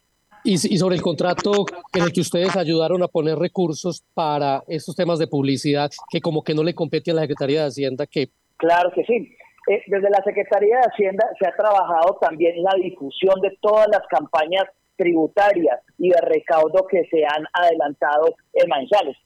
Y, 0.44 0.58
sobre 0.58 0.96
el 0.96 1.02
contrato 1.02 1.66
en 1.94 2.02
el 2.02 2.12
que 2.12 2.20
ustedes 2.20 2.56
ayudaron 2.56 3.02
a 3.02 3.08
poner 3.08 3.38
recursos 3.38 4.02
para 4.14 4.62
estos 4.66 4.96
temas 4.96 5.18
de 5.18 5.28
publicidad, 5.28 5.90
que 6.10 6.20
como 6.20 6.42
que 6.42 6.54
no 6.54 6.64
le 6.64 6.74
compete 6.74 7.12
a 7.12 7.14
la 7.14 7.22
Secretaría 7.22 7.62
de 7.62 7.68
Hacienda, 7.68 8.06
que... 8.06 8.30
Claro 8.56 8.90
que 8.92 9.04
sí. 9.04 9.36
Eh, 9.68 9.82
desde 9.86 10.10
la 10.10 10.22
Secretaría 10.24 10.76
de 10.78 10.86
Hacienda 10.90 11.24
se 11.38 11.46
ha 11.46 11.54
trabajado 11.54 12.18
también 12.20 12.60
la 12.62 12.74
difusión 12.76 13.40
de 13.40 13.56
todas 13.60 13.86
las 13.88 14.02
campañas 14.08 14.64
tributarias 14.96 15.80
y 15.98 16.10
de 16.10 16.20
recaudo 16.20 16.86
que 16.88 17.04
se 17.10 17.24
han 17.24 17.46
adelantado 17.52 18.34
en 18.52 18.68
Manizales. 18.68 19.16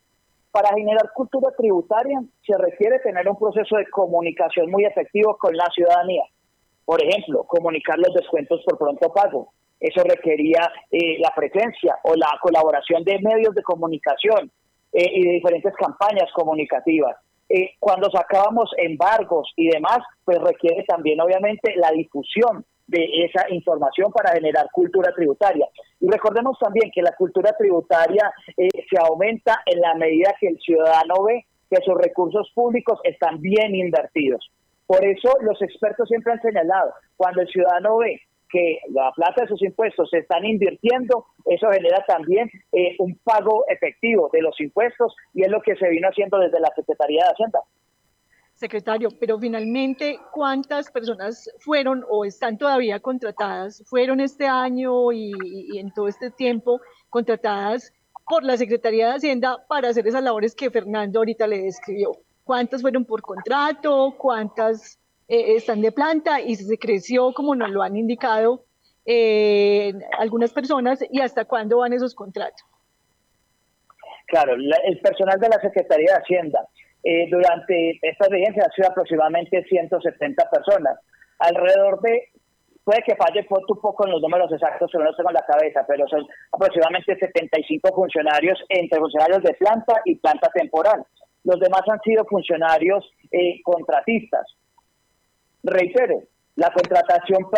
Para 0.51 0.75
generar 0.75 1.13
cultura 1.15 1.51
tributaria 1.57 2.23
se 2.47 2.57
requiere 2.57 2.99
tener 3.01 3.29
un 3.29 3.39
proceso 3.39 3.77
de 3.77 3.89
comunicación 3.91 4.71
muy 4.71 4.85
efectivo 4.85 5.37
con 5.39 5.55
la 5.57 5.67
ciudadanía. 5.75 6.23
Por 6.85 7.03
ejemplo, 7.03 7.45
comunicar 7.45 7.99
los 7.99 8.15
descuentos 8.15 8.63
por 8.65 8.79
pronto 8.79 9.13
pago. 9.13 9.53
Eso 9.79 10.03
requería 10.03 10.71
eh, 10.91 11.19
la 11.19 11.33
presencia 11.35 11.97
o 12.05 12.15
la 12.15 12.31
colaboración 12.41 13.05
de 13.05 13.19
medios 13.21 13.55
de 13.55 13.63
comunicación 13.63 14.51
eh, 14.93 15.11
y 15.13 15.27
de 15.27 15.33
diferentes 15.33 15.75
campañas 15.75 16.31
comunicativas. 16.35 17.17
Eh, 17.49 17.73
cuando 17.79 18.11
sacábamos 18.11 18.71
embargos 18.79 19.53
y 19.57 19.69
demás, 19.69 19.99
pues 20.25 20.39
requiere 20.39 20.85
también 20.85 21.21
obviamente 21.21 21.75
la 21.77 21.91
difusión 21.91 22.65
de 22.87 23.05
esa 23.25 23.53
información 23.53 24.13
para 24.13 24.33
generar 24.33 24.69
cultura 24.73 25.13
tributaria. 25.13 25.67
Y 26.01 26.09
recordemos 26.09 26.57
también 26.59 26.91
que 26.95 27.03
la 27.03 27.13
cultura 27.13 27.53
tributaria 27.59 28.33
se 28.57 28.99
aumenta 29.01 29.61
en 29.67 29.81
la 29.81 29.95
medida 29.95 30.35
que 30.41 30.49
el 30.49 30.59
ciudadano 30.61 31.25
ve 31.25 31.45
que 31.69 31.83
sus 31.85 31.97
recursos 31.97 32.51
públicos 32.55 33.01
están 33.03 33.41
bien 33.41 33.75
invertidos. 33.75 34.49
Por 34.87 35.05
eso 35.05 35.33
los 35.41 35.61
expertos 35.63 36.09
siempre 36.09 36.33
han 36.33 36.41
señalado, 36.41 36.93
cuando 37.17 37.43
el 37.43 37.49
ciudadano 37.49 37.97
ve 37.99 38.21
que 38.49 38.79
la 38.91 39.11
plata 39.13 39.43
de 39.43 39.49
sus 39.49 39.63
impuestos 39.63 40.09
se 40.11 40.19
están 40.19 40.45
invirtiendo, 40.45 41.27
eso 41.47 41.71
genera 41.71 42.05
también 42.07 42.49
eh, 42.73 42.97
un 42.99 43.19
pago 43.25 43.65
efectivo 43.69 44.31
de 44.33 44.43
los 44.43 44.61
impuestos 44.61 45.15
y 45.35 45.43
es 45.43 45.51
lo 45.51 45.61
que 45.63 45.77
se 45.77 45.89
vino 45.89 46.09
haciendo 46.09 46.39
desde 46.39 46.61
la 46.61 46.71
Secretaría 46.75 47.25
de 47.25 47.31
Hacienda. 47.31 47.61
Secretario, 48.55 49.09
pero 49.21 49.39
finalmente, 49.39 50.19
¿cuántas 50.33 50.91
personas 50.91 51.51
fueron 51.61 52.05
o 52.09 52.25
están 52.25 52.57
todavía 52.57 53.01
contratadas, 53.01 53.85
fueron 53.87 54.21
este 54.21 54.47
año 54.47 55.13
y, 55.13 55.33
y 55.45 55.79
en 55.79 55.93
todo 55.93 56.09
este 56.09 56.31
tiempo 56.31 56.81
contratadas 57.11 57.93
por 58.27 58.43
la 58.45 58.57
Secretaría 58.57 59.09
de 59.09 59.15
Hacienda 59.17 59.59
para 59.69 59.91
hacer 59.91 60.07
esas 60.07 60.23
labores 60.23 60.55
que 60.55 60.71
Fernando 60.71 61.19
ahorita 61.19 61.47
le 61.47 61.63
describió? 61.63 62.13
cuántas 62.47 62.81
fueron 62.81 63.05
por 63.05 63.21
contrato, 63.21 64.15
cuántas 64.17 64.99
eh, 65.29 65.57
están 65.57 65.81
de 65.81 65.93
planta 65.93 66.41
y 66.41 66.55
se 66.57 66.79
creció, 66.79 67.33
como 67.33 67.55
nos 67.55 67.71
lo 67.71 67.83
han 67.83 67.97
indicado 67.97 68.65
eh, 69.05 69.93
algunas 70.19 70.53
personas, 70.53 71.05
y 71.11 71.21
hasta 71.21 71.45
cuándo 71.45 71.79
van 71.79 71.93
esos 71.93 72.15
contratos. 72.15 72.65
Claro, 74.27 74.55
el 74.55 75.01
personal 75.01 75.39
de 75.39 75.49
la 75.49 75.61
Secretaría 75.61 76.15
de 76.15 76.23
Hacienda 76.23 76.67
eh, 77.05 77.29
durante 77.31 77.99
esta 78.03 78.29
vigencia 78.29 78.65
ha 78.65 78.75
sido 78.75 78.89
aproximadamente 78.91 79.63
170 79.63 80.51
personas. 80.51 80.99
Alrededor 81.39 82.01
de, 82.01 82.31
puede 82.83 83.03
que 83.03 83.15
falle 83.15 83.47
un 83.49 83.81
poco 83.81 84.05
en 84.07 84.13
los 84.13 84.21
números 84.21 84.51
exactos, 84.53 84.91
pero 84.93 85.05
no 85.05 85.15
tengo 85.15 85.31
en 85.31 85.35
la 85.35 85.47
cabeza, 85.47 85.85
pero 85.87 86.09
son 86.09 86.27
aproximadamente 86.53 87.17
75 87.17 87.95
funcionarios 87.95 88.59
entre 88.69 88.99
funcionarios 88.99 89.43
de 89.45 89.55
planta 89.55 90.01
y 90.05 90.17
planta 90.17 90.51
temporal 90.53 91.07
los 91.47 91.61
demás 91.61 91.83
han 91.89 92.01
sido 92.01 92.25
funcionarios 92.25 93.09
eh, 93.31 93.63
contratistas. 93.63 94.47
Reitero, 95.67 96.23
la 96.55 96.71
contratación 96.71 97.51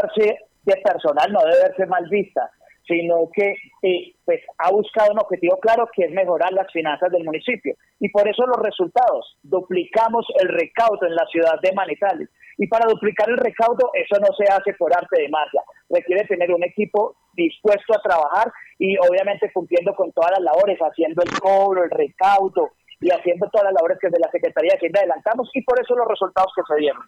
de 0.64 0.76
personal 0.82 1.30
no 1.30 1.40
debe 1.40 1.68
verse 1.68 1.86
mal 1.86 2.08
vista, 2.08 2.50
sino 2.86 3.28
que 3.34 3.54
eh, 3.82 4.14
pues, 4.24 4.40
ha 4.56 4.70
buscado 4.70 5.12
un 5.12 5.20
objetivo 5.20 5.58
claro 5.60 5.86
que 5.92 6.04
es 6.04 6.10
mejorar 6.10 6.50
las 6.52 6.72
finanzas 6.72 7.12
del 7.12 7.24
municipio. 7.24 7.74
Y 8.00 8.08
por 8.08 8.26
eso 8.26 8.46
los 8.46 8.56
resultados, 8.62 9.36
duplicamos 9.42 10.26
el 10.40 10.48
recaudo 10.48 11.06
en 11.06 11.14
la 11.14 11.26
ciudad 11.26 11.60
de 11.62 11.72
Manizales. 11.72 12.30
Y 12.56 12.66
para 12.66 12.88
duplicar 12.88 13.28
el 13.28 13.36
recaudo, 13.36 13.90
eso 13.92 14.18
no 14.20 14.34
se 14.36 14.50
hace 14.50 14.72
por 14.78 14.90
arte 14.96 15.20
de 15.20 15.28
magia. 15.28 15.60
Requiere 15.90 16.24
tener 16.26 16.50
un 16.50 16.64
equipo 16.64 17.14
dispuesto 17.34 17.94
a 17.94 18.02
trabajar 18.02 18.50
y 18.78 18.96
obviamente 18.98 19.52
cumpliendo 19.52 19.94
con 19.94 20.10
todas 20.12 20.32
las 20.32 20.40
labores, 20.40 20.78
haciendo 20.78 21.22
el 21.22 21.30
cobro, 21.38 21.84
el 21.84 21.90
recaudo, 21.90 22.70
y 23.00 23.10
haciendo 23.10 23.48
todas 23.50 23.66
las 23.66 23.74
labores 23.74 23.98
que 24.00 24.08
de 24.08 24.18
la 24.18 24.30
Secretaría 24.30 24.72
de 24.72 24.76
Hacienda 24.78 25.00
adelantamos 25.00 25.48
y 25.54 25.62
por 25.62 25.80
eso 25.80 25.94
los 25.94 26.08
resultados 26.08 26.52
que 26.56 26.62
se 26.66 26.80
dieron. 26.80 27.02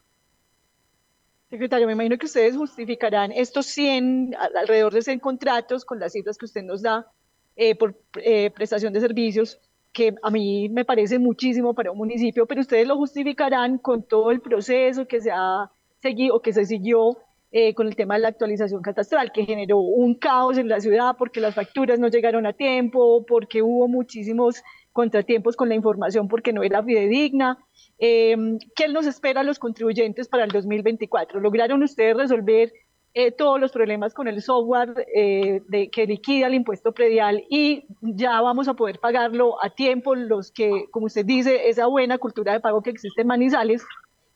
Secretario, 1.50 1.88
me 1.88 1.94
imagino 1.94 2.16
que 2.16 2.26
ustedes 2.26 2.56
justificarán 2.56 3.32
estos 3.32 3.66
100, 3.66 4.36
alrededor 4.56 4.94
de 4.94 5.02
100 5.02 5.18
contratos 5.18 5.84
con 5.84 5.98
las 5.98 6.12
cifras 6.12 6.38
que 6.38 6.44
usted 6.44 6.62
nos 6.62 6.80
da 6.80 7.10
eh, 7.56 7.74
por 7.74 8.00
eh, 8.22 8.50
prestación 8.52 8.92
de 8.92 9.00
servicios, 9.00 9.60
que 9.92 10.14
a 10.22 10.30
mí 10.30 10.68
me 10.68 10.84
parece 10.84 11.18
muchísimo 11.18 11.74
para 11.74 11.90
un 11.90 11.98
municipio, 11.98 12.46
pero 12.46 12.60
ustedes 12.60 12.86
lo 12.86 12.96
justificarán 12.96 13.78
con 13.78 14.04
todo 14.04 14.30
el 14.30 14.40
proceso 14.40 15.08
que 15.08 15.20
se 15.20 15.32
ha 15.32 15.72
seguido 16.00 16.40
que 16.40 16.52
se 16.52 16.64
siguió 16.64 17.18
eh, 17.50 17.74
con 17.74 17.88
el 17.88 17.96
tema 17.96 18.14
de 18.14 18.20
la 18.20 18.28
actualización 18.28 18.80
catastral, 18.80 19.32
que 19.32 19.44
generó 19.44 19.80
un 19.80 20.14
caos 20.14 20.56
en 20.56 20.68
la 20.68 20.78
ciudad 20.78 21.16
porque 21.18 21.40
las 21.40 21.56
facturas 21.56 21.98
no 21.98 22.06
llegaron 22.06 22.46
a 22.46 22.52
tiempo, 22.52 23.26
porque 23.26 23.60
hubo 23.60 23.88
muchísimos 23.88 24.62
contratiempos 24.92 25.56
con 25.56 25.68
la 25.68 25.74
información 25.74 26.28
porque 26.28 26.52
no 26.52 26.62
era 26.62 26.82
fidedigna. 26.82 27.58
Eh, 27.98 28.36
¿Qué 28.74 28.88
nos 28.88 29.06
espera 29.06 29.40
a 29.40 29.44
los 29.44 29.58
contribuyentes 29.58 30.28
para 30.28 30.44
el 30.44 30.50
2024? 30.50 31.40
¿Lograron 31.40 31.82
ustedes 31.82 32.16
resolver 32.16 32.72
eh, 33.12 33.32
todos 33.32 33.60
los 33.60 33.72
problemas 33.72 34.14
con 34.14 34.28
el 34.28 34.40
software 34.40 35.04
eh, 35.12 35.62
de, 35.66 35.90
que 35.90 36.06
liquida 36.06 36.46
el 36.46 36.54
impuesto 36.54 36.92
predial 36.92 37.44
y 37.48 37.84
ya 38.02 38.40
vamos 38.40 38.68
a 38.68 38.74
poder 38.74 39.00
pagarlo 39.00 39.62
a 39.64 39.70
tiempo 39.70 40.14
los 40.14 40.52
que, 40.52 40.84
como 40.92 41.06
usted 41.06 41.26
dice, 41.26 41.68
esa 41.68 41.86
buena 41.86 42.18
cultura 42.18 42.52
de 42.52 42.60
pago 42.60 42.82
que 42.82 42.90
existe 42.90 43.22
en 43.22 43.26
Manizales 43.26 43.84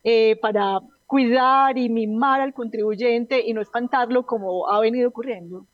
eh, 0.02 0.34
para 0.42 0.80
cuidar 1.06 1.78
y 1.78 1.88
mimar 1.88 2.40
al 2.40 2.52
contribuyente 2.52 3.46
y 3.46 3.52
no 3.52 3.60
espantarlo 3.60 4.26
como 4.26 4.68
ha 4.68 4.80
venido 4.80 5.08
ocurriendo? 5.08 5.66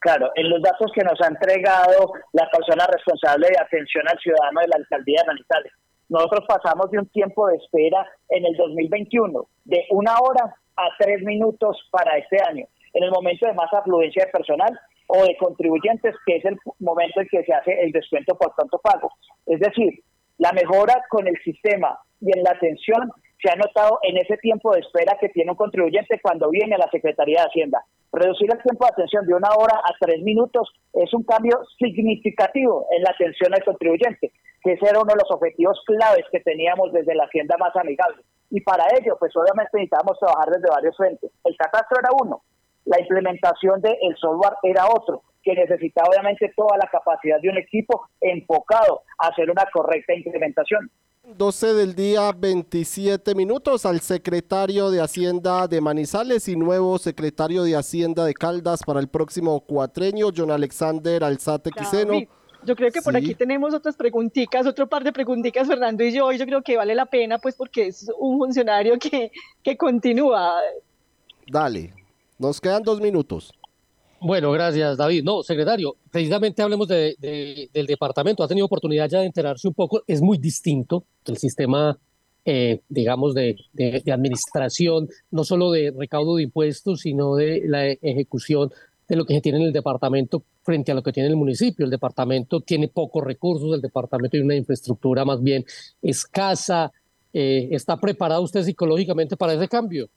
Claro, 0.00 0.30
en 0.34 0.48
los 0.48 0.62
datos 0.62 0.90
que 0.94 1.04
nos 1.04 1.20
ha 1.20 1.28
entregado 1.28 2.12
la 2.32 2.48
persona 2.50 2.86
responsable 2.86 3.48
de 3.48 3.58
atención 3.60 4.02
al 4.08 4.18
ciudadano 4.18 4.60
de 4.62 4.68
la 4.68 4.76
alcaldía 4.76 5.20
de 5.20 5.26
Manizales, 5.26 5.72
nosotros 6.08 6.44
pasamos 6.48 6.90
de 6.90 6.98
un 6.98 7.08
tiempo 7.08 7.46
de 7.48 7.56
espera 7.56 8.06
en 8.30 8.46
el 8.46 8.56
2021 8.56 9.46
de 9.64 9.84
una 9.90 10.14
hora 10.18 10.56
a 10.76 10.88
tres 10.98 11.22
minutos 11.22 11.76
para 11.90 12.16
este 12.16 12.38
año, 12.42 12.64
en 12.94 13.04
el 13.04 13.10
momento 13.10 13.46
de 13.46 13.52
más 13.52 13.72
afluencia 13.74 14.24
de 14.24 14.32
personal 14.32 14.80
o 15.06 15.22
de 15.22 15.36
contribuyentes, 15.36 16.14
que 16.24 16.36
es 16.36 16.44
el 16.46 16.56
momento 16.78 17.20
en 17.20 17.28
que 17.28 17.44
se 17.44 17.52
hace 17.52 17.80
el 17.82 17.92
descuento 17.92 18.34
por 18.36 18.54
tanto 18.54 18.78
pago. 18.78 19.12
Es 19.44 19.60
decir, 19.60 20.02
la 20.38 20.52
mejora 20.52 21.04
con 21.10 21.28
el 21.28 21.36
sistema 21.44 21.98
y 22.20 22.36
en 22.36 22.42
la 22.42 22.52
atención 22.52 23.12
se 23.42 23.50
ha 23.50 23.56
notado 23.56 23.98
en 24.02 24.16
ese 24.18 24.36
tiempo 24.38 24.72
de 24.72 24.80
espera 24.80 25.16
que 25.20 25.28
tiene 25.30 25.50
un 25.50 25.56
contribuyente 25.56 26.20
cuando 26.22 26.50
viene 26.50 26.74
a 26.74 26.78
la 26.78 26.90
Secretaría 26.90 27.40
de 27.40 27.48
Hacienda. 27.48 27.84
Reducir 28.12 28.48
el 28.52 28.62
tiempo 28.62 28.84
de 28.84 28.92
atención 28.92 29.26
de 29.26 29.34
una 29.34 29.50
hora 29.56 29.78
a 29.78 29.94
tres 30.00 30.20
minutos 30.22 30.68
es 30.92 31.12
un 31.14 31.22
cambio 31.22 31.60
significativo 31.78 32.86
en 32.96 33.02
la 33.02 33.10
atención 33.10 33.54
al 33.54 33.64
contribuyente, 33.64 34.32
que 34.62 34.72
ese 34.72 34.86
era 34.88 35.00
uno 35.00 35.12
de 35.14 35.22
los 35.22 35.30
objetivos 35.30 35.80
claves 35.86 36.24
que 36.32 36.40
teníamos 36.40 36.92
desde 36.92 37.14
la 37.14 37.24
Hacienda 37.24 37.56
más 37.58 37.74
amigable. 37.76 38.22
Y 38.50 38.60
para 38.62 38.84
ello, 38.98 39.16
pues 39.18 39.34
obviamente 39.36 39.70
necesitábamos 39.74 40.18
trabajar 40.18 40.50
desde 40.50 40.68
varios 40.68 40.96
frentes. 40.96 41.30
El 41.44 41.56
catastro 41.56 42.00
era 42.00 42.10
uno, 42.20 42.42
la 42.84 43.00
implementación 43.00 43.80
del 43.80 44.16
software 44.16 44.54
era 44.64 44.86
otro, 44.86 45.22
que 45.42 45.54
necesitaba 45.54 46.08
obviamente 46.08 46.52
toda 46.56 46.76
la 46.76 46.88
capacidad 46.90 47.40
de 47.40 47.48
un 47.48 47.58
equipo 47.58 48.08
enfocado 48.20 49.02
a 49.18 49.28
hacer 49.28 49.50
una 49.50 49.64
correcta 49.72 50.14
implementación. 50.14 50.90
12 51.36 51.74
del 51.74 51.94
día, 51.94 52.32
27 52.32 53.34
minutos 53.34 53.86
al 53.86 54.00
secretario 54.00 54.90
de 54.90 55.00
Hacienda 55.00 55.68
de 55.68 55.80
Manizales 55.80 56.48
y 56.48 56.56
nuevo 56.56 56.98
secretario 56.98 57.62
de 57.62 57.76
Hacienda 57.76 58.24
de 58.24 58.34
Caldas 58.34 58.82
para 58.84 59.00
el 59.00 59.08
próximo 59.08 59.60
cuatreño, 59.60 60.28
John 60.36 60.50
Alexander 60.50 61.22
Alzate 61.24 61.70
Quiseno. 61.70 62.14
Yo 62.64 62.76
creo 62.76 62.90
que 62.90 63.00
por 63.00 63.16
aquí 63.16 63.34
tenemos 63.34 63.72
otras 63.72 63.96
preguntitas, 63.96 64.66
otro 64.66 64.88
par 64.88 65.02
de 65.02 65.12
preguntitas, 65.12 65.66
Fernando 65.66 66.04
y 66.04 66.12
yo, 66.12 66.30
y 66.32 66.38
yo 66.38 66.44
creo 66.46 66.62
que 66.62 66.76
vale 66.76 66.94
la 66.94 67.06
pena, 67.06 67.38
pues 67.38 67.54
porque 67.54 67.86
es 67.86 68.10
un 68.18 68.38
funcionario 68.38 68.98
que, 68.98 69.30
que 69.62 69.76
continúa. 69.76 70.60
Dale, 71.46 71.94
nos 72.38 72.60
quedan 72.60 72.82
dos 72.82 73.00
minutos. 73.00 73.52
Bueno, 74.22 74.52
gracias, 74.52 74.98
David. 74.98 75.24
No, 75.24 75.42
secretario, 75.42 75.96
precisamente 76.10 76.60
hablemos 76.60 76.86
de, 76.88 77.68
del 77.72 77.86
departamento. 77.86 78.42
Ha 78.42 78.48
tenido 78.48 78.66
oportunidad 78.66 79.08
ya 79.08 79.20
de 79.20 79.26
enterarse 79.26 79.66
un 79.66 79.72
poco. 79.72 80.02
Es 80.06 80.20
muy 80.20 80.36
distinto 80.36 81.04
el 81.24 81.38
sistema, 81.38 81.98
eh, 82.44 82.80
digamos, 82.88 83.34
de, 83.34 83.56
de, 83.72 84.12
administración, 84.12 85.08
no 85.30 85.42
solo 85.44 85.70
de 85.70 85.94
recaudo 85.96 86.36
de 86.36 86.42
impuestos, 86.42 87.00
sino 87.00 87.34
de 87.34 87.62
la 87.64 87.86
ejecución 87.86 88.70
de 89.08 89.16
lo 89.16 89.24
que 89.24 89.34
se 89.34 89.40
tiene 89.40 89.58
en 89.58 89.64
el 89.64 89.72
departamento 89.72 90.44
frente 90.62 90.92
a 90.92 90.94
lo 90.94 91.02
que 91.02 91.12
tiene 91.12 91.30
el 91.30 91.36
municipio. 91.36 91.86
El 91.86 91.90
departamento 91.90 92.60
tiene 92.60 92.88
pocos 92.88 93.24
recursos, 93.24 93.74
el 93.74 93.80
departamento 93.80 94.32
tiene 94.32 94.44
una 94.44 94.54
infraestructura 94.54 95.24
más 95.24 95.42
bien 95.42 95.64
escasa. 96.02 96.92
Eh, 97.32 97.68
¿Está 97.70 97.96
preparado 97.96 98.42
usted 98.42 98.62
psicológicamente 98.64 99.36
para 99.36 99.54
ese 99.54 99.66
cambio? 99.66 100.08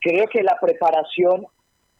Creo 0.00 0.26
que 0.28 0.42
la 0.42 0.56
preparación 0.60 1.46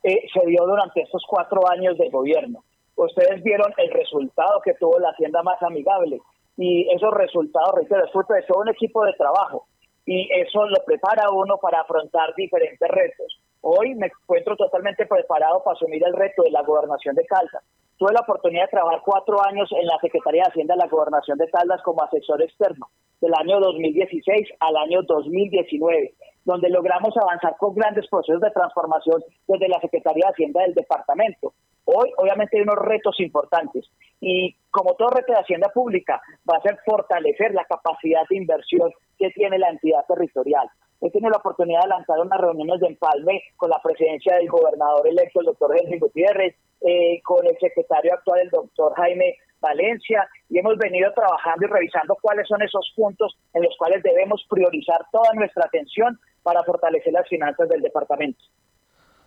eh, 0.02 0.26
se 0.32 0.46
dio 0.46 0.64
durante 0.66 1.02
estos 1.02 1.22
cuatro 1.28 1.60
años 1.70 1.96
de 1.98 2.08
gobierno. 2.10 2.64
Ustedes 2.96 3.42
vieron 3.42 3.72
el 3.76 3.90
resultado 3.90 4.60
que 4.62 4.74
tuvo 4.74 4.98
la 4.98 5.10
Hacienda 5.10 5.42
más 5.42 5.62
amigable 5.62 6.20
y 6.56 6.90
esos 6.92 7.12
resultados, 7.14 7.74
reitero, 7.74 8.04
es 8.04 8.12
fruto 8.12 8.34
de 8.34 8.42
todo 8.42 8.60
un 8.60 8.68
equipo 8.68 9.04
de 9.04 9.14
trabajo 9.14 9.66
y 10.04 10.28
eso 10.40 10.66
lo 10.66 10.76
prepara 10.84 11.30
uno 11.30 11.56
para 11.58 11.80
afrontar 11.80 12.34
diferentes 12.34 12.88
retos. 12.88 13.40
Hoy 13.62 13.94
me 13.94 14.06
encuentro 14.06 14.56
totalmente 14.56 15.06
preparado 15.06 15.62
para 15.62 15.76
asumir 15.76 16.02
el 16.04 16.14
reto 16.14 16.42
de 16.42 16.50
la 16.50 16.62
gobernación 16.62 17.14
de 17.14 17.24
Caldas. 17.26 17.62
Tuve 17.98 18.12
la 18.14 18.20
oportunidad 18.20 18.64
de 18.64 18.70
trabajar 18.70 19.02
cuatro 19.04 19.36
años 19.46 19.70
en 19.72 19.86
la 19.86 19.98
Secretaría 20.00 20.44
de 20.44 20.48
Hacienda 20.48 20.74
de 20.74 20.80
la 20.80 20.88
Gobernación 20.88 21.36
de 21.36 21.50
Caldas 21.50 21.82
como 21.82 22.02
asesor 22.02 22.42
externo, 22.42 22.88
del 23.20 23.34
año 23.34 23.60
2016 23.60 24.48
al 24.60 24.76
año 24.76 25.02
2019, 25.02 26.14
donde 26.44 26.70
logramos 26.70 27.14
avanzar 27.16 27.57
con 27.59 27.74
grandes 27.74 28.09
procesos 28.09 28.40
de 28.40 28.50
transformación 28.50 29.22
desde 29.46 29.68
la 29.68 29.81
Secretaría 29.81 30.26
de 30.26 30.33
Hacienda 30.33 30.62
del 30.62 30.74
departamento. 30.74 31.53
Hoy, 31.85 32.12
obviamente, 32.18 32.57
hay 32.57 32.62
unos 32.62 32.79
retos 32.79 33.18
importantes 33.20 33.87
y, 34.20 34.55
como 34.70 34.94
todo 34.94 35.11
reto 35.11 35.33
de 35.33 35.40
Hacienda 35.40 35.70
Pública, 35.74 36.20
va 36.48 36.59
a 36.59 36.62
ser 36.62 36.79
fortalecer 36.85 37.53
la 37.53 37.64
capacidad 37.64 38.22
de 38.29 38.37
inversión 38.37 38.92
que 39.18 39.31
tiene 39.31 39.59
la 39.59 39.70
entidad 39.70 40.05
territorial 40.07 40.68
he 41.00 41.11
tenido 41.11 41.31
la 41.31 41.38
oportunidad 41.38 41.83
de 41.83 41.88
lanzar 41.88 42.18
unas 42.20 42.40
reuniones 42.40 42.81
de 42.81 42.88
empalme 42.88 43.42
con 43.57 43.70
la 43.70 43.81
presidencia 43.83 44.37
del 44.37 44.48
gobernador 44.48 45.07
electo, 45.09 45.40
el 45.40 45.46
doctor 45.46 45.76
Henry 45.76 45.98
Gutiérrez, 45.98 46.55
eh, 46.83 47.20
con 47.22 47.46
el 47.46 47.57
secretario 47.59 48.14
actual, 48.14 48.40
el 48.40 48.50
doctor 48.50 48.94
Jaime 48.96 49.37
Valencia, 49.61 50.29
y 50.49 50.59
hemos 50.59 50.77
venido 50.79 51.12
trabajando 51.12 51.66
y 51.66 51.68
revisando 51.68 52.16
cuáles 52.20 52.49
son 52.49 52.62
esos 52.62 52.92
puntos 52.96 53.37
en 53.55 53.62
los 53.62 53.75
cuales 53.79 54.03
debemos 54.03 54.44
priorizar 54.49 55.05
toda 55.12 55.33
nuestra 55.35 55.64
atención 55.66 56.18
para 56.42 56.62
fortalecer 56.64 57.12
las 57.12 57.29
finanzas 57.29 57.68
del 57.68 57.83
departamento. 57.83 58.42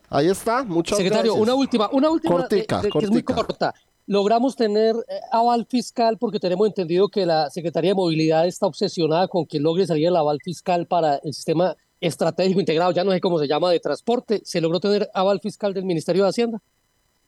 Ahí 0.10 0.30
está, 0.30 0.64
muchas 0.64 0.98
Secretario, 0.98 1.36
una 1.36 1.56
última, 1.56 1.90
una 1.92 2.10
última 2.10 2.36
cortica, 2.36 2.82
que 2.82 3.06
es 3.06 3.12
muy 3.12 3.24
corta 3.24 3.74
logramos 4.06 4.56
tener 4.56 4.96
eh, 4.96 5.20
aval 5.32 5.66
fiscal 5.66 6.18
porque 6.18 6.40
tenemos 6.40 6.68
entendido 6.68 7.08
que 7.08 7.26
la 7.26 7.50
Secretaría 7.50 7.92
de 7.92 7.96
Movilidad 7.96 8.48
está 8.48 8.68
obsesionada 8.68 9.28
con 9.28 9.46
que 9.46 9.60
logre 9.60 9.88
salir 9.88 10.08
el 10.08 10.16
aval 10.16 10.40
fiscal 10.44 10.88
para 10.88 11.16
el 11.18 11.34
sistema 11.34 11.76
estratégico 12.02 12.60
integrado, 12.60 12.92
ya 12.92 13.04
no 13.04 13.12
sé 13.12 13.22
cómo 13.22 13.40
se 13.40 13.48
llama, 13.48 13.72
de 13.72 13.80
transporte. 13.80 14.42
¿Se 14.44 14.60
logró 14.60 14.80
tener 14.80 15.10
aval 15.14 15.40
fiscal 15.40 15.74
del 15.74 15.86
Ministerio 15.86 16.24
de 16.24 16.30
Hacienda? 16.30 16.62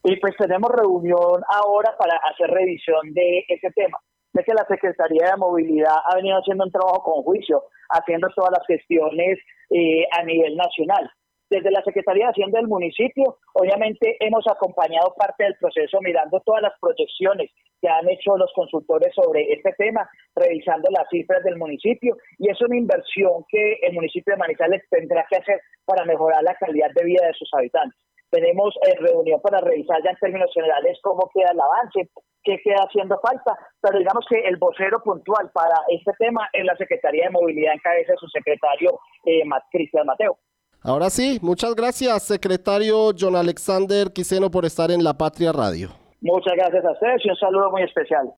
Y 0.08 0.14
pues 0.20 0.36
tenemos 0.36 0.70
reunión 0.70 1.42
ahora 1.50 1.96
para 1.98 2.14
hacer 2.30 2.48
revisión 2.48 3.12
de 3.12 3.44
ese 3.48 3.72
tema. 3.72 3.98
Sé 4.32 4.44
que 4.44 4.54
la 4.54 4.64
Secretaría 4.68 5.32
de 5.32 5.36
Movilidad 5.36 5.96
ha 6.06 6.14
venido 6.14 6.38
haciendo 6.38 6.62
un 6.62 6.70
trabajo 6.70 7.02
con 7.02 7.24
juicio, 7.24 7.64
haciendo 7.90 8.28
todas 8.36 8.52
las 8.52 8.64
gestiones 8.68 9.40
eh, 9.70 10.06
a 10.16 10.22
nivel 10.22 10.54
nacional. 10.54 11.10
Desde 11.50 11.72
la 11.72 11.82
Secretaría 11.82 12.26
de 12.26 12.30
Hacienda 12.30 12.60
del 12.60 12.68
municipio, 12.68 13.38
obviamente 13.54 14.16
hemos 14.20 14.46
acompañado 14.46 15.12
parte 15.18 15.42
del 15.42 15.56
proceso 15.58 15.98
mirando 16.00 16.40
todas 16.46 16.62
las 16.62 16.78
proyecciones 16.80 17.50
que 17.82 17.88
han 17.88 18.08
hecho 18.08 18.36
los 18.36 18.52
consultores 18.54 19.12
sobre 19.12 19.52
este 19.54 19.72
tema, 19.76 20.08
revisando 20.36 20.88
las 20.92 21.08
cifras 21.10 21.42
del 21.42 21.56
municipio 21.56 22.16
y 22.38 22.48
es 22.48 22.62
una 22.62 22.76
inversión 22.76 23.42
que 23.48 23.80
el 23.82 23.92
municipio 23.92 24.34
de 24.34 24.38
Manizales 24.38 24.82
tendrá 24.88 25.26
que 25.28 25.38
hacer 25.38 25.60
para 25.84 26.04
mejorar 26.04 26.44
la 26.44 26.54
calidad 26.54 26.92
de 26.94 27.04
vida 27.04 27.26
de 27.26 27.34
sus 27.34 27.50
habitantes. 27.54 28.05
Tenemos 28.30 28.74
eh, 28.86 28.94
reunión 28.98 29.40
para 29.40 29.60
revisar 29.60 30.02
ya 30.02 30.10
en 30.10 30.16
términos 30.16 30.50
generales 30.52 30.98
cómo 31.02 31.30
queda 31.32 31.52
el 31.52 31.60
avance, 31.60 32.10
qué 32.42 32.58
queda 32.62 32.84
haciendo 32.86 33.18
falta, 33.20 33.56
pero 33.80 33.98
digamos 33.98 34.24
que 34.28 34.40
el 34.40 34.56
vocero 34.56 35.00
puntual 35.02 35.50
para 35.52 35.76
este 35.88 36.12
tema 36.18 36.48
es 36.52 36.64
la 36.64 36.76
Secretaría 36.76 37.24
de 37.24 37.30
Movilidad 37.30 37.74
en 37.74 37.80
cabeza 37.80 38.12
de 38.12 38.18
su 38.18 38.28
secretario 38.28 38.98
eh, 39.24 39.42
Cristian 39.70 40.06
Mateo. 40.06 40.38
Ahora 40.82 41.10
sí, 41.10 41.38
muchas 41.42 41.74
gracias, 41.74 42.22
secretario 42.22 43.10
John 43.18 43.34
Alexander 43.34 44.12
Quiseno, 44.12 44.50
por 44.50 44.64
estar 44.64 44.90
en 44.90 45.02
La 45.02 45.14
Patria 45.14 45.52
Radio. 45.52 45.88
Muchas 46.20 46.54
gracias 46.56 46.84
a 46.84 46.92
ustedes 46.92 47.24
y 47.24 47.30
un 47.30 47.36
saludo 47.36 47.70
muy 47.70 47.82
especial. 47.82 48.32